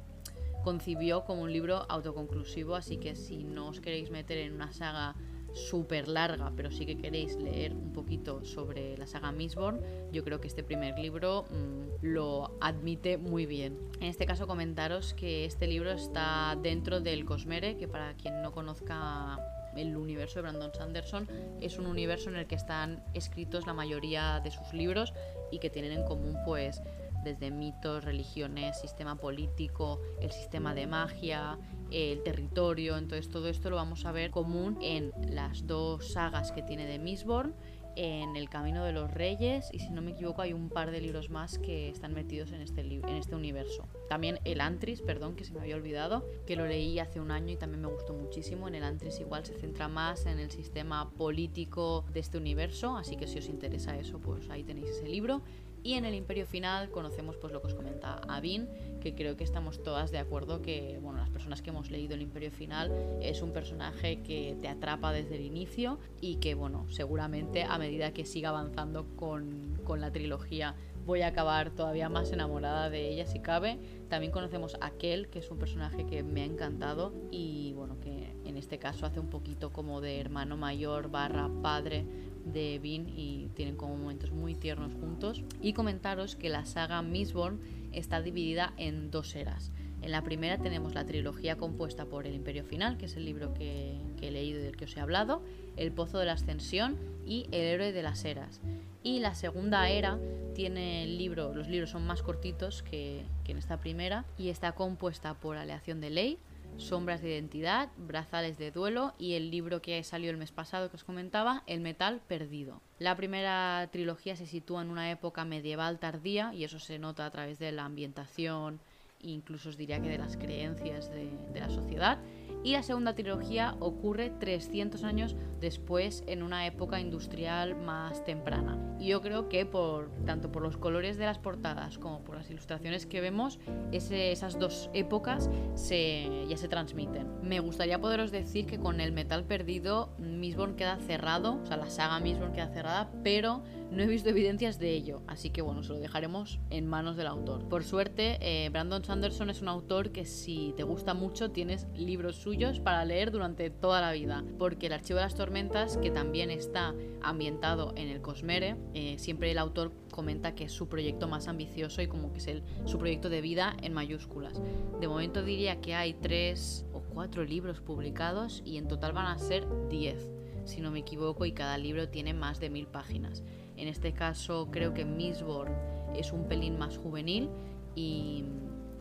concibió 0.63 1.25
como 1.25 1.43
un 1.43 1.51
libro 1.51 1.85
autoconclusivo, 1.89 2.75
así 2.75 2.97
que 2.97 3.15
si 3.15 3.43
no 3.43 3.67
os 3.67 3.81
queréis 3.81 4.11
meter 4.11 4.37
en 4.37 4.53
una 4.53 4.71
saga 4.71 5.15
súper 5.53 6.07
larga, 6.07 6.51
pero 6.55 6.71
sí 6.71 6.85
que 6.85 6.97
queréis 6.97 7.35
leer 7.35 7.73
un 7.73 7.93
poquito 7.93 8.43
sobre 8.45 8.97
la 8.97 9.07
saga 9.07 9.31
Mistborn, 9.31 9.79
yo 10.11 10.23
creo 10.23 10.39
que 10.39 10.47
este 10.47 10.63
primer 10.63 10.97
libro 10.97 11.45
mm, 11.49 12.05
lo 12.05 12.57
admite 12.61 13.17
muy 13.17 13.45
bien. 13.45 13.77
En 13.99 14.07
este 14.07 14.25
caso 14.25 14.47
comentaros 14.47 15.13
que 15.13 15.45
este 15.45 15.67
libro 15.67 15.91
está 15.91 16.57
dentro 16.61 16.99
del 16.99 17.25
Cosmere, 17.25 17.77
que 17.77 17.87
para 17.87 18.15
quien 18.15 18.41
no 18.41 18.51
conozca 18.51 19.39
el 19.75 19.95
universo 19.95 20.35
de 20.35 20.43
Brandon 20.43 20.73
Sanderson 20.73 21.27
es 21.61 21.77
un 21.77 21.87
universo 21.87 22.29
en 22.29 22.35
el 22.35 22.47
que 22.47 22.55
están 22.55 23.03
escritos 23.13 23.65
la 23.65 23.73
mayoría 23.73 24.39
de 24.43 24.51
sus 24.51 24.73
libros 24.73 25.13
y 25.51 25.59
que 25.59 25.69
tienen 25.69 25.91
en 25.91 26.03
común 26.03 26.37
pues 26.45 26.81
desde 27.23 27.51
mitos, 27.51 28.03
religiones, 28.03 28.79
sistema 28.79 29.15
político, 29.15 30.01
el 30.19 30.31
sistema 30.31 30.73
de 30.73 30.87
magia, 30.87 31.57
el 31.91 32.23
territorio. 32.23 32.97
Entonces 32.97 33.29
todo 33.29 33.47
esto 33.47 33.69
lo 33.69 33.77
vamos 33.77 34.05
a 34.05 34.11
ver 34.11 34.31
común 34.31 34.77
en 34.81 35.11
las 35.29 35.67
dos 35.67 36.11
sagas 36.13 36.51
que 36.51 36.61
tiene 36.61 36.85
de 36.85 36.99
Mistborn 36.99 37.53
en 37.95 38.35
El 38.35 38.49
Camino 38.49 38.83
de 38.83 38.91
los 38.91 39.11
Reyes 39.11 39.69
y 39.71 39.79
si 39.79 39.89
no 39.89 40.01
me 40.01 40.11
equivoco 40.11 40.41
hay 40.41 40.53
un 40.53 40.69
par 40.69 40.91
de 40.91 41.01
libros 41.01 41.29
más 41.29 41.57
que 41.59 41.89
están 41.89 42.13
metidos 42.13 42.51
en 42.51 42.61
este, 42.61 42.81
en 42.81 43.15
este 43.15 43.35
universo. 43.35 43.87
También 44.09 44.39
El 44.45 44.61
Antris, 44.61 45.01
perdón, 45.01 45.35
que 45.35 45.43
se 45.43 45.53
me 45.53 45.61
había 45.61 45.75
olvidado, 45.75 46.25
que 46.45 46.55
lo 46.55 46.65
leí 46.65 46.99
hace 46.99 47.19
un 47.19 47.31
año 47.31 47.53
y 47.53 47.57
también 47.57 47.81
me 47.81 47.87
gustó 47.87 48.13
muchísimo. 48.13 48.67
En 48.67 48.75
El 48.75 48.83
Antris 48.83 49.19
igual 49.19 49.45
se 49.45 49.53
centra 49.53 49.87
más 49.87 50.25
en 50.25 50.39
el 50.39 50.51
sistema 50.51 51.11
político 51.11 52.05
de 52.13 52.19
este 52.19 52.37
universo, 52.37 52.97
así 52.97 53.15
que 53.15 53.27
si 53.27 53.39
os 53.39 53.47
interesa 53.47 53.97
eso, 53.97 54.19
pues 54.19 54.49
ahí 54.49 54.63
tenéis 54.63 54.89
ese 54.89 55.07
libro. 55.07 55.41
Y 55.83 55.93
en 55.95 56.05
el 56.05 56.15
Imperio 56.15 56.45
Final 56.45 56.89
conocemos 56.89 57.35
pues 57.35 57.51
lo 57.51 57.61
que 57.61 57.67
os 57.67 57.73
comenta 57.73 58.21
Avin, 58.29 58.69
que 59.01 59.13
creo 59.13 59.35
que 59.35 59.43
estamos 59.43 59.83
todas 59.83 60.11
de 60.11 60.17
acuerdo 60.17 60.61
que 60.61 60.97
bueno, 61.01 61.19
las 61.19 61.29
personas 61.29 61.61
que 61.61 61.71
hemos 61.71 61.91
leído 61.91 62.15
el 62.15 62.21
Imperio 62.21 62.51
Final 62.51 62.89
es 63.21 63.41
un 63.41 63.51
personaje 63.51 64.21
que 64.23 64.57
te 64.61 64.69
atrapa 64.69 65.11
desde 65.11 65.35
el 65.35 65.41
inicio 65.41 65.99
y 66.21 66.37
que 66.37 66.55
bueno, 66.55 66.85
seguramente 66.89 67.63
a 67.63 67.77
medida 67.77 68.13
que 68.13 68.25
siga 68.25 68.49
avanzando 68.49 69.05
con, 69.17 69.77
con 69.83 69.99
la 69.99 70.11
trilogía 70.11 70.75
voy 71.05 71.21
a 71.21 71.27
acabar 71.27 71.71
todavía 71.71 72.09
más 72.09 72.31
enamorada 72.31 72.89
de 72.89 73.09
ella 73.09 73.25
si 73.25 73.39
cabe. 73.39 73.77
También 74.09 74.31
conocemos 74.31 74.77
a 74.79 74.91
Kel, 74.91 75.27
que 75.29 75.39
es 75.39 75.51
un 75.51 75.57
personaje 75.57 76.05
que 76.05 76.23
me 76.23 76.41
ha 76.41 76.45
encantado 76.45 77.13
y 77.31 77.73
bueno, 77.73 77.99
que 77.99 78.35
en 78.45 78.57
este 78.57 78.79
caso 78.79 79.05
hace 79.05 79.19
un 79.19 79.29
poquito 79.29 79.71
como 79.71 80.01
de 80.01 80.19
hermano 80.19 80.55
mayor 80.57 81.09
barra 81.09 81.49
padre 81.61 82.05
de 82.45 82.79
Bean 82.79 83.07
y 83.07 83.49
tienen 83.55 83.75
como 83.75 83.97
momentos 83.97 84.31
muy 84.31 84.55
tiernos 84.55 84.93
juntos. 84.93 85.43
Y 85.61 85.73
comentaros 85.73 86.35
que 86.35 86.49
la 86.49 86.65
saga 86.65 87.01
Mistborn 87.01 87.59
está 87.91 88.21
dividida 88.21 88.73
en 88.77 89.11
dos 89.11 89.35
eras. 89.35 89.71
En 90.03 90.11
la 90.11 90.21
primera 90.21 90.57
tenemos 90.57 90.93
la 90.93 91.05
trilogía 91.05 91.55
compuesta 91.55 92.05
por 92.05 92.27
El 92.27 92.33
Imperio 92.33 92.65
Final, 92.65 92.97
que 92.97 93.05
es 93.05 93.15
el 93.15 93.23
libro 93.23 93.53
que, 93.53 94.01
he 94.21 94.31
leído 94.31 94.59
y 94.59 94.63
del 94.63 94.75
que 94.75 94.83
os 94.83 94.97
he 94.97 94.99
hablado, 94.99 95.41
El 95.77 95.93
Pozo 95.93 96.19
de 96.19 96.25
la 96.25 96.33
Ascensión 96.33 96.97
y 97.25 97.47
El 97.51 97.61
Héroe 97.61 97.93
de 97.93 98.03
las 98.03 98.25
Eras. 98.25 98.59
Y 99.01 99.19
la 99.19 99.33
segunda 99.33 99.89
era 99.89 100.19
tiene 100.55 101.03
el 101.03 101.17
libro, 101.17 101.55
los 101.55 101.69
libros 101.69 101.89
son 101.89 102.05
más 102.05 102.21
cortitos 102.21 102.83
que, 102.83 103.23
que 103.45 103.53
en 103.53 103.57
esta 103.57 103.79
primera 103.79 104.25
y 104.37 104.49
está 104.49 104.73
compuesta 104.73 105.35
por 105.35 105.55
Aleación 105.55 106.01
de 106.01 106.09
Ley, 106.09 106.37
Sombras 106.77 107.21
de 107.21 107.29
Identidad, 107.29 107.89
Brazales 107.97 108.57
de 108.57 108.71
Duelo 108.71 109.13
y 109.17 109.33
el 109.33 109.51
libro 109.51 109.81
que 109.81 110.03
salió 110.03 110.29
el 110.29 110.37
mes 110.37 110.51
pasado 110.51 110.89
que 110.89 110.95
os 110.95 111.03
comentaba, 111.03 111.63
El 111.67 111.81
Metal 111.81 112.21
Perdido. 112.27 112.81
La 112.99 113.15
primera 113.15 113.87
trilogía 113.91 114.35
se 114.35 114.45
sitúa 114.45 114.81
en 114.81 114.89
una 114.89 115.11
época 115.11 115.45
medieval 115.45 115.99
tardía 115.99 116.53
y 116.53 116.63
eso 116.63 116.79
se 116.79 116.99
nota 116.99 117.25
a 117.25 117.31
través 117.31 117.59
de 117.59 117.71
la 117.71 117.85
ambientación, 117.85 118.79
incluso 119.21 119.69
os 119.69 119.77
diría 119.77 120.01
que 120.01 120.09
de 120.09 120.17
las 120.17 120.37
creencias 120.37 121.09
de, 121.09 121.29
de 121.53 121.59
la 121.59 121.69
sociedad 121.69 122.19
y 122.63 122.71
la 122.71 122.83
segunda 122.83 123.13
trilogía 123.13 123.75
ocurre 123.79 124.29
300 124.29 125.03
años 125.03 125.35
después 125.59 126.23
en 126.27 126.43
una 126.43 126.65
época 126.65 126.99
industrial 126.99 127.75
más 127.75 128.23
temprana. 128.23 128.77
Y 128.99 129.07
yo 129.07 129.21
creo 129.21 129.49
que 129.49 129.65
por 129.65 130.09
tanto 130.25 130.51
por 130.51 130.61
los 130.61 130.77
colores 130.77 131.17
de 131.17 131.25
las 131.25 131.39
portadas 131.39 131.97
como 131.97 132.23
por 132.23 132.35
las 132.37 132.49
ilustraciones 132.49 133.05
que 133.05 133.21
vemos, 133.21 133.59
esas 133.91 134.59
dos 134.59 134.89
épocas 134.93 135.49
ya 135.75 136.57
se 136.57 136.67
transmiten. 136.69 137.27
Me 137.41 137.59
gustaría 137.59 137.99
poderos 137.99 138.31
decir 138.31 138.65
que 138.65 138.79
con 138.79 139.01
el 139.01 139.11
metal 139.11 139.43
perdido 139.43 140.09
Mistborn 140.17 140.75
queda 140.75 140.97
cerrado, 140.99 141.59
o 141.61 141.65
sea, 141.65 141.77
la 141.77 141.89
saga 141.89 142.19
Mistborn 142.19 142.53
queda 142.53 142.69
cerrada, 142.69 143.09
pero 143.23 143.61
no 143.93 144.03
he 144.03 144.07
visto 144.07 144.29
evidencias 144.29 144.79
de 144.79 144.91
ello, 144.91 145.21
así 145.27 145.49
que 145.49 145.61
bueno, 145.61 145.83
se 145.83 145.93
lo 145.93 145.99
dejaremos 145.99 146.59
en 146.69 146.87
manos 146.87 147.15
del 147.15 147.27
autor. 147.27 147.67
Por 147.69 147.83
suerte, 147.83 148.37
eh, 148.41 148.69
Brandon 148.69 149.03
Sanderson 149.03 149.49
es 149.49 149.61
un 149.61 149.67
autor 149.67 150.11
que 150.11 150.25
si 150.25 150.73
te 150.75 150.83
gusta 150.83 151.13
mucho 151.13 151.51
tienes 151.51 151.87
libros 151.95 152.37
suyos 152.37 152.79
para 152.79 153.05
leer 153.05 153.31
durante 153.31 153.69
toda 153.69 154.01
la 154.01 154.11
vida, 154.11 154.43
porque 154.57 154.87
el 154.87 154.93
Archivo 154.93 155.17
de 155.17 155.25
las 155.25 155.35
Tormentas, 155.35 155.97
que 155.97 156.11
también 156.11 156.49
está 156.49 156.95
ambientado 157.21 157.93
en 157.95 158.09
el 158.09 158.21
Cosmere, 158.21 158.75
eh, 158.93 159.15
siempre 159.19 159.51
el 159.51 159.57
autor 159.57 159.91
comenta 160.11 160.55
que 160.55 160.65
es 160.65 160.71
su 160.71 160.87
proyecto 160.87 161.27
más 161.27 161.47
ambicioso 161.47 162.01
y 162.01 162.07
como 162.07 162.31
que 162.31 162.39
es 162.39 162.47
el, 162.47 162.63
su 162.85 162.97
proyecto 162.97 163.29
de 163.29 163.41
vida 163.41 163.75
en 163.81 163.93
mayúsculas. 163.93 164.61
De 164.99 165.07
momento 165.07 165.43
diría 165.43 165.81
que 165.81 165.95
hay 165.95 166.13
tres 166.13 166.85
o 166.93 167.01
cuatro 167.01 167.43
libros 167.43 167.79
publicados 167.79 168.61
y 168.65 168.77
en 168.77 168.87
total 168.87 169.13
van 169.13 169.27
a 169.27 169.37
ser 169.37 169.65
diez 169.89 170.27
si 170.65 170.81
no 170.81 170.91
me 170.91 170.99
equivoco, 170.99 171.45
y 171.45 171.51
cada 171.51 171.77
libro 171.77 172.09
tiene 172.09 172.33
más 172.33 172.59
de 172.59 172.69
mil 172.69 172.87
páginas. 172.87 173.43
En 173.77 173.87
este 173.87 174.13
caso 174.13 174.69
creo 174.71 174.93
que 174.93 175.05
Mistborn 175.05 175.73
es 176.15 176.31
un 176.31 176.47
pelín 176.47 176.77
más 176.77 176.97
juvenil 176.97 177.49
y 177.95 178.45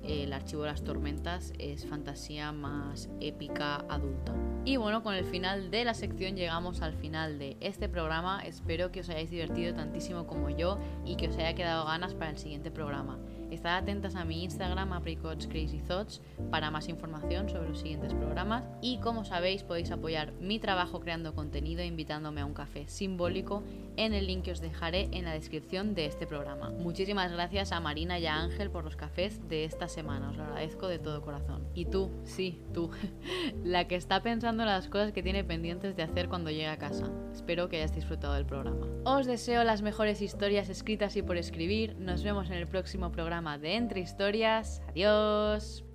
el 0.02 0.32
archivo 0.32 0.62
de 0.62 0.70
las 0.70 0.82
tormentas 0.82 1.52
es 1.58 1.86
fantasía 1.86 2.52
más 2.52 3.08
épica 3.20 3.84
adulta. 3.88 4.34
Y 4.64 4.76
bueno, 4.76 5.02
con 5.02 5.14
el 5.14 5.24
final 5.24 5.70
de 5.70 5.84
la 5.84 5.94
sección 5.94 6.36
llegamos 6.36 6.82
al 6.82 6.94
final 6.94 7.38
de 7.38 7.56
este 7.60 7.88
programa. 7.88 8.42
Espero 8.44 8.92
que 8.92 9.00
os 9.00 9.08
hayáis 9.08 9.30
divertido 9.30 9.74
tantísimo 9.74 10.26
como 10.26 10.50
yo 10.50 10.78
y 11.04 11.16
que 11.16 11.28
os 11.28 11.36
haya 11.36 11.54
quedado 11.54 11.84
ganas 11.84 12.14
para 12.14 12.30
el 12.30 12.38
siguiente 12.38 12.70
programa. 12.70 13.18
Estad 13.50 13.76
atentas 13.76 14.14
a 14.14 14.24
mi 14.24 14.44
Instagram, 14.44 14.92
Apricots 14.92 15.46
Crazy 15.46 15.78
Thoughts, 15.80 16.22
para 16.50 16.70
más 16.70 16.88
información 16.88 17.48
sobre 17.48 17.68
los 17.68 17.80
siguientes 17.80 18.14
programas. 18.14 18.64
Y 18.80 18.98
como 18.98 19.24
sabéis, 19.24 19.62
podéis 19.62 19.90
apoyar 19.90 20.32
mi 20.40 20.58
trabajo 20.58 21.00
creando 21.00 21.34
contenido 21.34 21.82
invitándome 21.82 22.40
a 22.40 22.46
un 22.46 22.54
café 22.54 22.88
simbólico 22.88 23.62
en 23.96 24.14
el 24.14 24.26
link 24.26 24.44
que 24.44 24.52
os 24.52 24.60
dejaré 24.60 25.08
en 25.12 25.24
la 25.24 25.32
descripción 25.32 25.94
de 25.94 26.06
este 26.06 26.26
programa. 26.26 26.70
Muchísimas 26.70 27.32
gracias 27.32 27.72
a 27.72 27.80
Marina 27.80 28.18
y 28.18 28.26
a 28.26 28.36
Ángel 28.36 28.70
por 28.70 28.84
los 28.84 28.96
cafés 28.96 29.46
de 29.48 29.64
esta 29.64 29.88
semana, 29.88 30.30
os 30.30 30.36
lo 30.36 30.44
agradezco 30.44 30.88
de 30.88 30.98
todo 30.98 31.22
corazón. 31.22 31.66
Y 31.74 31.86
tú, 31.86 32.10
sí, 32.24 32.60
tú, 32.72 32.90
la 33.64 33.86
que 33.88 33.96
está 33.96 34.22
pensando 34.22 34.62
en 34.62 34.68
las 34.68 34.88
cosas 34.88 35.12
que 35.12 35.22
tiene 35.22 35.44
pendientes 35.44 35.96
de 35.96 36.02
hacer 36.02 36.28
cuando 36.28 36.50
llegue 36.50 36.68
a 36.68 36.78
casa. 36.78 37.10
Espero 37.32 37.68
que 37.68 37.76
hayáis 37.76 37.94
disfrutado 37.94 38.34
del 38.34 38.46
programa. 38.46 38.86
Os 39.04 39.26
deseo 39.26 39.64
las 39.64 39.82
mejores 39.82 40.22
historias 40.22 40.68
escritas 40.68 41.16
y 41.16 41.22
por 41.22 41.36
escribir. 41.36 41.96
Nos 41.96 42.22
vemos 42.22 42.48
en 42.50 42.56
el 42.56 42.66
próximo 42.66 43.12
programa 43.12 43.58
de 43.58 43.76
Entre 43.76 44.00
Historias. 44.00 44.82
Adiós. 44.88 45.91